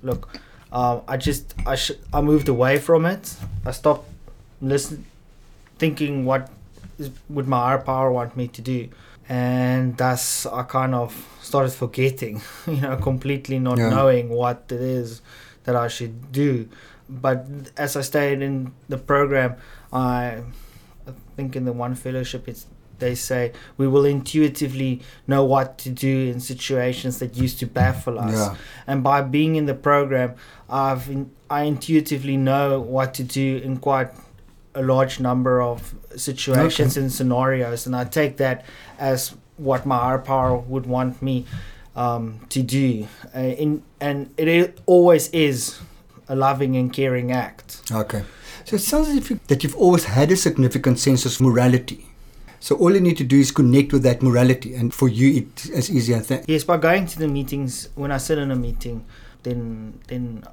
Look, 0.03 0.29
um, 0.71 1.01
I 1.07 1.17
just 1.17 1.53
I 1.65 1.75
sh- 1.75 1.99
I 2.13 2.21
moved 2.21 2.47
away 2.47 2.77
from 2.79 3.05
it. 3.05 3.33
I 3.65 3.71
stopped 3.71 4.09
listening, 4.61 5.05
thinking 5.77 6.25
what 6.25 6.49
is, 6.97 7.11
would 7.29 7.47
my 7.47 7.57
higher 7.59 7.77
power 7.79 8.11
want 8.11 8.37
me 8.37 8.47
to 8.47 8.61
do, 8.61 8.89
and 9.27 9.97
thus 9.97 10.45
I 10.45 10.63
kind 10.63 10.95
of 10.95 11.11
started 11.41 11.71
forgetting. 11.73 12.41
You 12.67 12.81
know, 12.81 12.95
completely 12.97 13.59
not 13.59 13.77
Yeah. 13.77 13.89
knowing 13.89 14.29
what 14.29 14.65
it 14.69 14.81
is 14.81 15.21
that 15.65 15.75
I 15.75 15.87
should 15.87 16.31
do. 16.31 16.67
But 17.09 17.45
as 17.75 17.95
I 17.97 18.01
stayed 18.01 18.41
in 18.41 18.71
the 18.87 18.97
program, 18.97 19.55
I, 19.91 20.43
I 21.05 21.11
think 21.35 21.55
in 21.57 21.65
the 21.65 21.73
one 21.73 21.93
fellowship 21.95 22.47
it's 22.47 22.65
they 23.01 23.13
say 23.15 23.51
we 23.77 23.85
will 23.93 24.05
intuitively 24.05 25.01
know 25.27 25.43
what 25.53 25.77
to 25.77 25.89
do 25.89 26.13
in 26.31 26.39
situations 26.39 27.19
that 27.19 27.35
used 27.35 27.59
to 27.59 27.67
baffle 27.67 28.17
us 28.27 28.33
Yeah. 28.33 28.55
and 28.87 29.03
by 29.03 29.21
being 29.37 29.55
in 29.57 29.65
the 29.65 29.73
program 29.89 30.29
i've 30.69 31.09
in, 31.15 31.29
i 31.49 31.63
intuitively 31.73 32.37
know 32.37 32.79
what 32.79 33.13
to 33.19 33.23
do 33.41 33.47
in 33.67 33.77
quite 33.77 34.09
a 34.73 34.81
large 34.93 35.19
number 35.19 35.61
of 35.61 35.93
situations 36.15 36.95
and 36.97 37.11
scenarios 37.11 37.85
and 37.85 37.93
i 37.95 38.03
take 38.19 38.37
that 38.37 38.63
as 39.11 39.35
what 39.57 39.85
my 39.85 39.97
higher 39.97 40.17
power 40.33 40.55
would 40.57 40.85
want 40.85 41.21
me 41.21 41.45
um, 41.95 42.39
to 42.49 42.61
do 42.63 43.05
uh, 43.35 43.39
in 43.63 43.83
and 43.99 44.17
it 44.37 44.79
always 44.85 45.27
is 45.47 45.79
a 46.29 46.35
loving 46.35 46.77
and 46.77 46.93
caring 46.93 47.31
act 47.31 47.81
Okay. 47.91 48.23
So 48.63 48.75
it 48.75 48.83
sounds 48.91 49.09
as 49.09 49.15
if 49.21 49.29
you, 49.31 49.39
that 49.47 49.63
you've 49.63 49.75
always 49.75 50.05
had 50.05 50.31
a 50.31 50.35
significant 50.35 50.99
sense 50.99 51.25
of 51.25 51.41
morality. 51.41 52.05
So 52.61 52.75
all 52.75 52.93
you 52.93 53.01
need 53.01 53.17
to 53.17 53.23
do 53.23 53.39
is 53.39 53.51
connect 53.51 53.91
with 53.91 54.03
that 54.03 54.21
morality, 54.21 54.75
and 54.75 54.93
for 54.93 55.09
you, 55.09 55.41
it's 55.41 55.67
as 55.71 55.89
easy 55.89 56.13
as 56.13 56.27
that. 56.27 56.47
yes 56.47 56.63
by 56.63 56.77
going 56.77 57.07
to 57.07 57.17
the 57.17 57.27
meetings 57.27 57.89
when 57.95 58.11
i 58.11 58.17
sit 58.17 58.37
in 58.37 58.51
a 58.51 58.55
meeting 58.55 59.03
then 59.43 59.99
then 60.07 60.43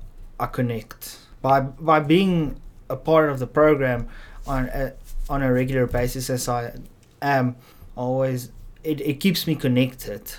i 0.40 0.46
connect. 0.46 1.18
By 1.42 1.60
by 1.60 2.00
being 2.00 2.60
a 2.88 2.96
part 2.96 3.28
of 3.28 3.38
the 3.38 3.46
program 3.46 4.08
on 4.46 4.70
a, 4.72 4.94
on 5.28 5.42
a 5.42 5.52
regular 5.52 5.86
basis 5.86 6.30
as 6.30 6.48
i 6.48 6.72
am 7.20 7.56
always 7.94 8.50
it, 8.82 9.00
it 9.02 9.20
keeps 9.20 9.46
me 9.46 9.54
connected. 9.54 10.32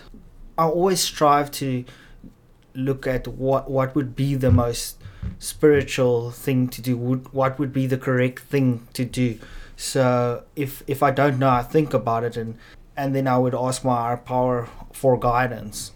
I 0.58 0.63
always 0.63 1.01
strive 1.01 1.51
to 1.62 1.86
look 2.73 3.05
at 3.05 3.27
what 3.27 3.69
what 3.69 3.93
would 3.95 4.15
be 4.15 4.34
the 4.34 4.51
most 4.51 4.97
spiritual 5.38 6.32
thing 6.32 6.67
to 6.69 6.82
do 6.82 6.97
would 6.97 7.32
what 7.32 7.60
would 7.60 7.73
be 7.73 7.86
the 7.86 7.97
correct 7.97 8.39
thing 8.39 8.88
to 8.93 9.05
do 9.05 9.38
so 9.83 10.43
if 10.57 10.83
if 10.87 11.01
i 11.01 11.09
don't 11.09 11.39
know 11.39 11.47
i 11.49 11.61
think 11.63 11.93
about 11.93 12.23
it 12.25 12.35
and 12.35 12.57
and 12.97 13.15
then 13.15 13.25
i 13.27 13.37
would 13.37 13.55
ask 13.55 13.85
my 13.85 13.95
higher 13.95 14.17
power 14.17 14.67
for 14.91 15.17
guidance 15.17 15.93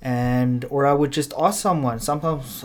and 0.00 0.64
or 0.70 0.86
i 0.86 0.92
would 0.92 1.10
just 1.10 1.32
ask 1.36 1.60
someone 1.60 1.98
sometimes 1.98 2.64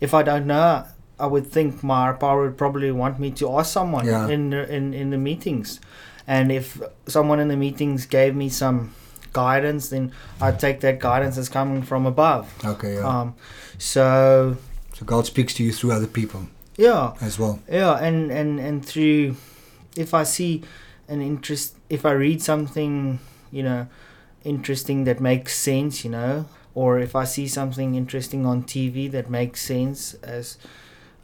if 0.00 0.12
i 0.12 0.22
don't 0.22 0.46
know 0.46 0.84
i 1.18 1.24
would 1.26 1.46
think 1.46 1.82
my 1.82 2.04
higher 2.04 2.12
power 2.12 2.42
would 2.44 2.58
probably 2.58 2.92
want 2.92 3.18
me 3.18 3.30
to 3.30 3.50
ask 3.58 3.72
someone 3.72 4.04
Yeah. 4.06 4.28
in 4.28 4.50
the, 4.50 4.70
in 4.70 4.92
in 4.92 5.08
the 5.10 5.16
meetings 5.18 5.80
and 6.26 6.52
if 6.52 6.78
someone 7.06 7.40
in 7.40 7.48
the 7.48 7.56
meetings 7.56 8.04
gave 8.04 8.36
me 8.36 8.50
some 8.50 8.92
guidance 9.32 9.88
then 9.88 10.12
i'd 10.42 10.60
take 10.60 10.80
that 10.80 10.98
guidance 10.98 11.38
as 11.38 11.48
coming 11.48 11.82
from 11.82 12.04
above 12.04 12.52
Okay, 12.64 12.94
yeah. 12.96 13.08
um 13.20 13.34
so 13.78 14.56
so 14.92 15.04
God 15.06 15.24
speaks 15.26 15.54
to 15.54 15.64
you 15.64 15.72
through 15.72 15.92
other 15.92 16.06
people 16.06 16.48
yeah 16.76 17.14
as 17.22 17.38
well. 17.38 17.60
yeah 17.70 17.94
and 17.96 18.30
and 18.30 18.60
and 18.60 18.84
through 18.84 19.36
if 19.98 20.14
i 20.14 20.22
see 20.22 20.62
an 21.08 21.20
interest 21.20 21.76
if 21.88 22.04
i 22.04 22.10
read 22.12 22.42
something 22.42 23.18
you 23.50 23.62
know 23.62 23.86
interesting 24.44 25.04
that 25.04 25.20
makes 25.20 25.56
sense 25.56 26.04
you 26.04 26.10
know 26.10 26.46
or 26.74 26.98
if 26.98 27.14
i 27.16 27.24
see 27.24 27.46
something 27.48 27.94
interesting 27.94 28.44
on 28.46 28.62
tv 28.62 29.10
that 29.10 29.28
makes 29.30 29.60
sense 29.62 30.14
as 30.22 30.58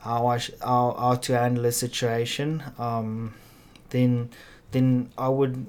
how 0.00 0.26
i 0.26 0.38
sh- 0.38 0.50
how, 0.60 0.94
how 0.98 1.14
to 1.14 1.36
handle 1.36 1.64
a 1.66 1.72
situation 1.72 2.62
um 2.78 3.34
then 3.90 4.28
then 4.72 5.08
i 5.18 5.28
would 5.28 5.66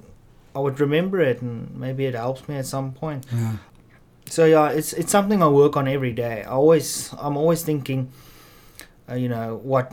i 0.54 0.58
would 0.58 0.80
remember 0.80 1.20
it 1.20 1.40
and 1.42 1.74
maybe 1.76 2.06
it 2.06 2.14
helps 2.14 2.48
me 2.48 2.56
at 2.56 2.66
some 2.66 2.92
point. 2.92 3.26
Yeah. 3.32 3.56
so 4.28 4.44
yeah 4.44 4.70
it's 4.70 4.92
it's 4.92 5.12
something 5.12 5.42
i 5.42 5.48
work 5.48 5.76
on 5.76 5.86
every 5.86 6.12
day. 6.12 6.42
I 6.42 6.50
always 6.50 7.12
i'm 7.18 7.36
always 7.36 7.62
thinking 7.62 8.10
uh, 9.08 9.14
you 9.14 9.28
know 9.28 9.60
what 9.62 9.92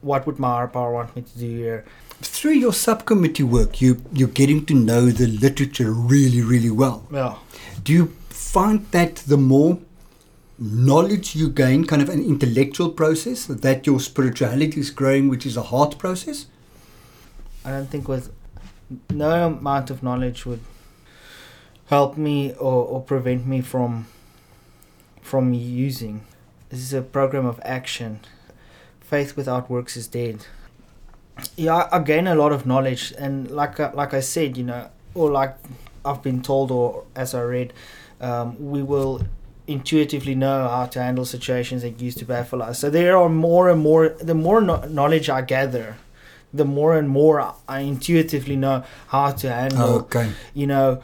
what 0.00 0.26
would 0.26 0.38
my 0.38 0.66
power 0.66 0.92
want 0.92 1.14
me 1.16 1.22
to 1.22 1.38
do 1.38 1.46
here 1.46 1.84
Through 2.22 2.52
your 2.52 2.72
subcommittee 2.72 3.42
work, 3.42 3.80
you 3.80 4.02
you're 4.12 4.28
getting 4.28 4.66
to 4.66 4.74
know 4.74 5.06
the 5.10 5.26
literature 5.26 5.90
really, 5.92 6.42
really 6.42 6.70
well. 6.70 7.06
yeah 7.12 7.36
Do 7.84 7.92
you 7.92 8.06
find 8.28 8.86
that 8.90 9.16
the 9.26 9.36
more 9.36 9.78
knowledge 10.58 11.34
you 11.34 11.48
gain, 11.48 11.84
kind 11.86 12.02
of 12.02 12.08
an 12.10 12.22
intellectual 12.22 12.90
process, 12.90 13.46
that 13.46 13.86
your 13.86 13.98
spirituality 14.00 14.78
is 14.80 14.90
growing, 14.90 15.28
which 15.28 15.46
is 15.46 15.56
a 15.56 15.62
heart 15.62 15.98
process? 15.98 16.46
i 17.64 17.70
don't 17.70 17.90
think 17.90 18.08
with 18.08 18.32
no 19.10 19.46
amount 19.46 19.90
of 19.90 20.02
knowledge 20.02 20.46
would 20.46 20.60
help 21.86 22.16
me 22.16 22.52
or, 22.54 22.84
or 22.86 23.00
prevent 23.02 23.46
me 23.46 23.60
from 23.60 24.06
from 25.20 25.52
using 25.52 26.22
this 26.70 26.80
is 26.80 26.92
a 26.92 27.02
program 27.02 27.44
of 27.46 27.60
action 27.62 28.20
faith 29.00 29.36
without 29.36 29.68
works 29.68 29.96
is 29.96 30.06
dead 30.08 30.46
yeah 31.56 31.74
i, 31.76 31.96
I 31.96 32.02
gain 32.02 32.26
a 32.26 32.34
lot 32.34 32.52
of 32.52 32.66
knowledge 32.66 33.12
and 33.18 33.50
like 33.50 33.78
I, 33.80 33.92
like 33.92 34.14
i 34.14 34.20
said 34.20 34.56
you 34.56 34.64
know 34.64 34.88
or 35.14 35.30
like 35.30 35.56
i've 36.04 36.22
been 36.22 36.42
told 36.42 36.70
or 36.70 37.04
as 37.14 37.34
i 37.34 37.40
read 37.42 37.72
um, 38.20 38.56
we 38.72 38.82
will 38.82 39.22
intuitively 39.66 40.34
know 40.34 40.68
how 40.68 40.86
to 40.86 41.00
handle 41.02 41.24
situations 41.24 41.82
that 41.82 42.00
used 42.00 42.18
to 42.18 42.24
baffle 42.24 42.62
us 42.62 42.78
so 42.78 42.90
there 42.90 43.16
are 43.16 43.28
more 43.28 43.68
and 43.70 43.80
more 43.80 44.10
the 44.10 44.34
more 44.34 44.60
no- 44.60 44.84
knowledge 44.86 45.30
i 45.30 45.40
gather 45.40 45.96
the 46.52 46.64
more 46.64 46.96
and 46.98 47.08
more 47.08 47.54
i 47.68 47.80
intuitively 47.80 48.56
know 48.56 48.82
how 49.08 49.30
to 49.30 49.50
handle 49.50 49.90
Okay. 50.00 50.30
you 50.54 50.66
know 50.66 51.02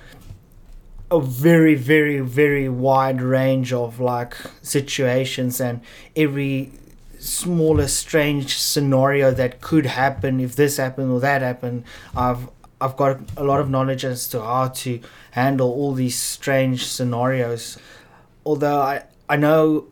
a 1.11 1.21
very 1.21 1.77
very 1.77 2.19
very 2.19 2.69
wide 2.69 3.23
range 3.23 3.73
of 3.73 4.01
like 4.01 4.35
situations 4.63 5.61
and 5.61 5.81
every 6.17 6.73
smallest 7.19 7.97
strange 7.97 8.59
scenario 8.59 9.31
that 9.31 9.61
could 9.61 9.87
happen 9.87 10.41
if 10.41 10.57
this 10.57 10.77
happened 10.77 11.11
or 11.11 11.21
that 11.21 11.43
happened 11.43 11.83
i've 12.17 12.49
i've 12.81 12.97
got 12.97 13.19
a 13.37 13.45
lot 13.45 13.59
of 13.61 13.71
knowledge 13.71 14.05
as 14.05 14.29
to 14.29 14.41
how 14.41 14.69
to 14.69 15.01
handle 15.33 15.71
all 15.71 15.93
these 15.95 16.19
strange 16.19 16.87
scenarios 16.87 17.79
although 18.45 18.81
i 18.81 19.03
i 19.29 19.37
know 19.37 19.87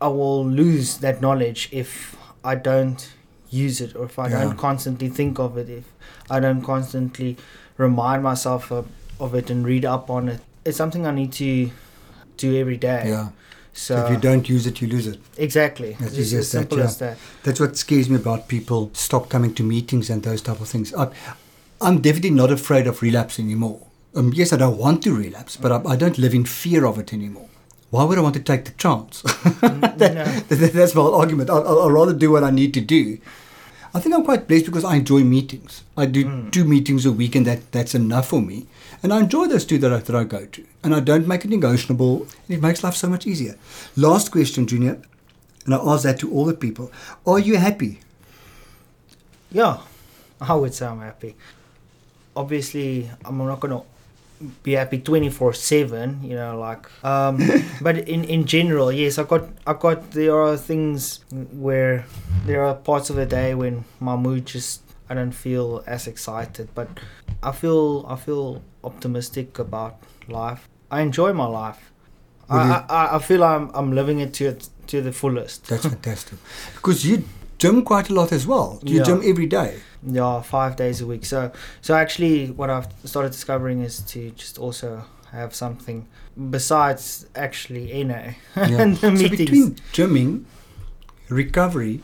i 0.00 0.08
will 0.08 0.44
lose 0.46 0.98
that 0.98 1.20
knowledge 1.20 1.68
if 1.72 2.16
i 2.44 2.54
don't 2.54 3.12
use 3.50 3.80
it 3.80 3.96
or 3.96 4.04
if 4.04 4.16
I 4.16 4.28
Yeah. 4.28 4.44
don't 4.44 4.56
constantly 4.56 5.08
think 5.08 5.40
of 5.40 5.58
it, 5.58 5.68
if 5.68 5.84
I 6.30 6.38
don't 6.38 6.62
constantly 6.62 7.36
remind 7.76 8.22
myself 8.22 8.70
of, 8.70 8.86
of 9.18 9.34
it 9.34 9.50
and 9.50 9.66
read 9.66 9.84
up 9.84 10.08
on 10.08 10.28
it, 10.28 10.40
it's 10.64 10.76
something 10.76 11.04
I 11.04 11.10
need 11.10 11.32
to 11.32 11.72
do 12.36 12.56
every 12.56 12.76
day. 12.76 13.06
Yeah. 13.08 13.30
So, 13.72 14.04
if 14.04 14.10
you 14.10 14.16
don't 14.18 14.48
use 14.48 14.66
it, 14.66 14.80
you 14.82 14.88
lose 14.88 15.06
it. 15.06 15.20
exactly, 15.38 15.96
That's 16.00 16.12
it's 16.12 16.18
as 16.18 16.34
as 16.34 16.52
that, 16.52 16.58
simple 16.58 16.78
yeah. 16.78 16.84
as 16.84 16.98
that. 16.98 17.18
That's 17.44 17.60
what 17.60 17.76
scares 17.76 18.10
me 18.10 18.16
about 18.16 18.48
people 18.48 18.90
stop 18.94 19.28
coming 19.28 19.54
to 19.54 19.62
meetings 19.62 20.10
and 20.10 20.22
those 20.22 20.42
type 20.42 20.60
of 20.60 20.68
things. 20.68 20.92
I, 20.94 21.08
I'm 21.80 22.00
definitely 22.00 22.30
not 22.30 22.50
afraid 22.50 22.86
of 22.86 23.00
relapse 23.00 23.38
anymore. 23.38 23.86
Um, 24.14 24.32
yes, 24.34 24.52
I 24.52 24.56
don't 24.56 24.76
want 24.76 25.02
to 25.04 25.16
relapse, 25.16 25.56
but 25.56 25.70
I, 25.72 25.92
I 25.92 25.96
don't 25.96 26.18
live 26.18 26.34
in 26.34 26.44
fear 26.44 26.84
of 26.84 26.98
it 26.98 27.12
anymore. 27.12 27.48
Why 27.90 28.04
would 28.04 28.18
I 28.18 28.20
want 28.20 28.34
to 28.34 28.42
take 28.42 28.64
the 28.66 28.72
chance? 28.72 29.22
no. 29.62 29.70
That- 29.78 30.70
That's 30.74 30.94
my 30.94 31.02
argument. 31.02 31.48
I'll 31.50 31.66
I'll 31.66 31.90
rather 31.90 32.12
do 32.12 32.30
what 32.32 32.44
I 32.44 32.50
need 32.50 32.74
to 32.74 32.80
do. 32.80 33.18
I 33.92 33.98
think 34.00 34.14
I'm 34.14 34.24
quite 34.24 34.46
blessed 34.46 34.66
because 34.66 34.84
I 34.84 34.96
enjoy 34.96 35.20
meetings. 35.24 35.82
I 35.96 36.06
do 36.06 36.24
Mm. 36.24 36.52
two 36.52 36.64
meetings 36.64 37.04
a 37.06 37.12
week, 37.12 37.34
and 37.34 37.44
that, 37.46 37.72
that's 37.72 37.94
enough 37.94 38.28
for 38.28 38.40
me. 38.40 38.66
And 39.02 39.12
I 39.12 39.18
enjoy 39.20 39.46
those 39.48 39.64
two 39.64 39.78
that 39.78 39.92
I, 39.92 39.98
that 39.98 40.14
I 40.14 40.24
go 40.24 40.46
to. 40.46 40.64
And 40.84 40.94
I 40.94 41.00
don't 41.00 41.26
make 41.26 41.44
it 41.44 41.50
negotiable. 41.50 42.26
And 42.48 42.56
it 42.58 42.62
makes 42.62 42.84
life 42.84 42.94
so 42.94 43.08
much 43.08 43.26
easier. 43.26 43.56
Last 43.96 44.30
question, 44.30 44.66
Junior, 44.66 45.00
and 45.64 45.74
I 45.74 45.78
ask 45.78 46.04
that 46.04 46.20
to 46.20 46.30
all 46.32 46.44
the 46.44 46.54
people. 46.54 46.92
Are 47.26 47.38
you 47.40 47.56
happy? 47.56 47.98
Yeah, 49.50 49.78
I 50.40 50.54
would 50.54 50.72
say 50.74 50.86
I'm 50.86 51.00
happy. 51.00 51.34
Obviously, 52.36 53.10
I'm 53.24 53.38
not 53.38 53.58
gonna 53.60 53.82
be 54.62 54.72
happy 54.72 54.98
twenty 54.98 55.30
four 55.30 55.52
seven. 55.52 56.20
You 56.22 56.36
know, 56.36 56.58
like. 56.58 56.86
Um, 57.04 57.38
but 57.80 57.98
in 58.08 58.24
in 58.24 58.44
general, 58.46 58.90
yes, 58.92 59.18
I 59.18 59.24
got 59.24 59.48
I 59.66 59.72
got 59.74 60.10
there 60.12 60.36
are 60.40 60.56
things 60.56 61.24
where 61.52 62.04
there 62.46 62.64
are 62.64 62.74
parts 62.74 63.10
of 63.10 63.16
the 63.16 63.26
day 63.26 63.54
when 63.54 63.84
my 64.00 64.16
mood 64.16 64.46
just 64.46 64.82
I 65.08 65.14
don't 65.14 65.32
feel 65.32 65.82
as 65.86 66.06
excited, 66.06 66.68
but 66.74 66.88
I 67.42 67.52
feel 67.52 68.04
I 68.08 68.16
feel 68.16 68.62
optimistic 68.84 69.58
about 69.58 69.96
life. 70.28 70.68
I 70.90 71.00
enjoy 71.02 71.32
my 71.32 71.46
life. 71.46 71.92
I, 72.48 72.84
I, 72.88 73.16
I- 73.16 73.18
feel 73.20 73.44
I'm 73.44 73.70
I'm 73.74 73.92
living 73.94 74.18
it 74.20 74.34
to 74.34 74.56
to 74.88 75.00
the 75.02 75.12
fullest. 75.12 75.68
That's 75.68 75.86
fantastic. 75.86 76.38
Because 76.74 77.04
you 77.06 77.22
gym 77.58 77.82
quite 77.84 78.10
a 78.10 78.14
lot 78.14 78.32
as 78.32 78.46
well. 78.46 78.80
You 78.82 78.96
Yeah. 78.98 79.04
gym 79.04 79.20
every 79.24 79.46
day. 79.46 79.78
Yeah, 80.02 80.40
five 80.42 80.76
days 80.76 81.00
a 81.02 81.06
week. 81.06 81.24
So, 81.26 81.52
so 81.82 81.94
actually, 81.94 82.50
what 82.52 82.70
I've 82.70 82.88
started 83.04 83.32
discovering 83.32 83.82
is 83.82 84.00
to 84.12 84.30
just 84.30 84.58
also 84.58 85.04
have 85.30 85.54
something 85.54 86.08
besides 86.50 87.26
actually 87.34 88.02
NA 88.04 88.14
Yeah. 88.56 88.80
and 88.82 88.96
the 88.96 89.00
So 89.00 89.10
meetings. 89.10 89.38
between 89.38 89.74
gymming, 89.92 90.44
recovery, 91.28 92.00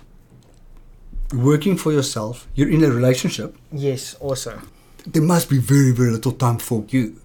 working 1.32 1.76
for 1.76 1.92
yourself, 1.92 2.46
you're 2.54 2.68
in 2.70 2.84
a 2.84 2.90
relationship, 2.90 3.56
yes, 3.72 4.14
also. 4.20 4.60
there 5.06 5.22
must 5.22 5.48
be 5.50 5.58
very, 5.58 5.92
very 5.92 6.10
little 6.10 6.32
time 6.32 6.58
for 6.58 6.84
you. 6.88 7.16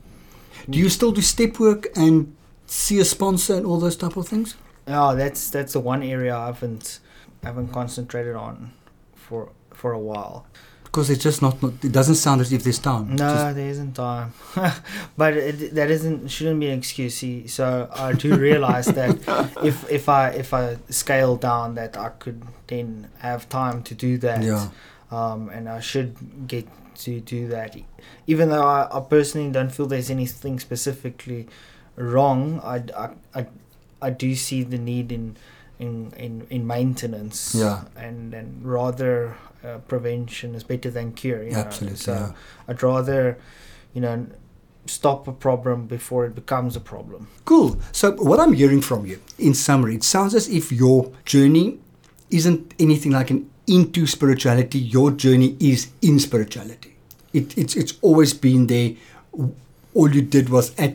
Do 0.70 0.78
you 0.80 0.90
still 0.90 1.12
do 1.12 1.22
step 1.22 1.60
work 1.60 1.88
and 1.96 2.36
see 2.66 3.00
a 3.00 3.06
sponsor 3.06 3.56
and 3.56 3.66
all 3.66 3.80
those 3.80 3.96
type 3.96 4.16
of 4.18 4.28
things? 4.28 4.56
Yeah, 4.88 5.14
that's 5.16 5.50
that's 5.50 5.74
the 5.74 5.80
one 5.80 6.02
area 6.04 6.36
I 6.36 6.46
haven't 6.48 7.00
haven't 7.44 7.70
concentrated 7.70 8.36
on 8.36 8.72
for 9.16 9.50
for 9.82 9.92
a 9.94 10.00
while. 10.12 10.46
Because 10.84 11.10
it's 11.10 11.24
just 11.24 11.42
not, 11.42 11.62
not 11.64 11.74
it 11.84 11.94
doesn't 12.00 12.16
sound 12.26 12.42
as 12.42 12.52
if 12.52 12.64
there's 12.66 12.78
time. 12.92 13.06
No, 13.16 13.30
Just- 13.34 13.56
there 13.56 13.70
isn't 13.76 13.94
time, 13.94 14.34
but 15.22 15.32
it, 15.38 15.74
that 15.74 15.90
isn't 15.90 16.28
shouldn't 16.28 16.60
be 16.60 16.68
an 16.68 16.78
excuse. 16.78 17.16
See, 17.16 17.48
so 17.48 17.90
I 18.08 18.12
do 18.24 18.30
realize 18.50 18.88
that 19.00 19.16
if 19.64 19.90
if 19.90 20.10
I 20.10 20.24
if 20.44 20.54
I 20.54 20.78
scale 20.90 21.36
down, 21.38 21.76
that 21.76 21.96
I 21.98 22.10
could 22.24 22.42
then 22.68 23.08
have 23.20 23.48
time 23.48 23.84
to 23.84 23.94
do 23.96 24.18
that. 24.26 24.44
yeah. 24.44 24.68
um, 25.12 25.50
and 25.56 25.64
I 25.78 25.80
should 25.80 26.12
get 26.48 26.68
to 27.06 27.20
do 27.22 27.48
that. 27.48 27.76
Even 28.28 28.50
though 28.50 28.68
I, 28.78 28.80
I 28.98 29.00
personally 29.16 29.50
don't 29.52 29.72
feel 29.72 29.86
there's 29.88 30.12
anything 30.12 30.60
specifically 30.60 31.48
wrong, 31.96 32.60
I, 32.64 32.78
I, 33.04 33.10
I, 33.40 33.42
I 34.02 34.10
do 34.10 34.36
see 34.36 34.64
the 34.64 34.78
need 34.78 35.12
in 35.12 35.38
in, 35.82 36.14
in, 36.18 36.48
in 36.50 36.66
maintenance. 36.66 37.56
Yeah. 37.56 37.84
And 37.96 38.34
and 38.34 38.64
rather 38.64 39.36
uh, 39.64 39.80
prevention 39.88 40.56
is 40.56 40.64
better 40.64 40.92
than 40.92 41.14
cure. 41.14 41.44
You 41.44 41.52
know? 41.52 41.60
Absolutely. 41.60 41.98
So 41.98 42.14
yeah. 42.14 42.32
I'd 42.68 42.82
rather, 42.84 43.38
you 43.94 44.02
know, 44.02 44.28
stop 44.86 45.28
a 45.28 45.34
problem 45.34 45.88
before 45.88 46.26
it 46.26 46.36
becomes 46.36 46.76
a 46.76 46.80
problem. 46.80 47.28
Cool. 47.46 47.80
So 47.92 48.12
what 48.14 48.40
I'm 48.40 48.54
hearing 48.54 48.82
from 48.82 49.06
you, 49.06 49.20
in 49.38 49.54
summary, 49.54 49.96
it 49.96 50.04
sounds 50.04 50.34
as 50.36 50.48
if 50.48 50.72
your 50.72 51.12
journey 51.26 51.80
isn't 52.30 52.74
anything 52.80 53.12
like 53.12 53.30
an 53.32 53.50
into 53.68 54.08
spirituality. 54.08 54.80
Your 54.80 55.12
journey 55.12 55.58
is 55.60 55.90
in 56.02 56.20
spirituality. 56.20 56.96
It, 57.34 57.58
it's 57.58 57.76
it's 57.76 57.94
always 58.02 58.34
been 58.34 58.68
there. 58.68 58.92
All 59.94 60.10
you 60.10 60.22
did 60.22 60.50
was 60.50 60.74
at 60.78 60.94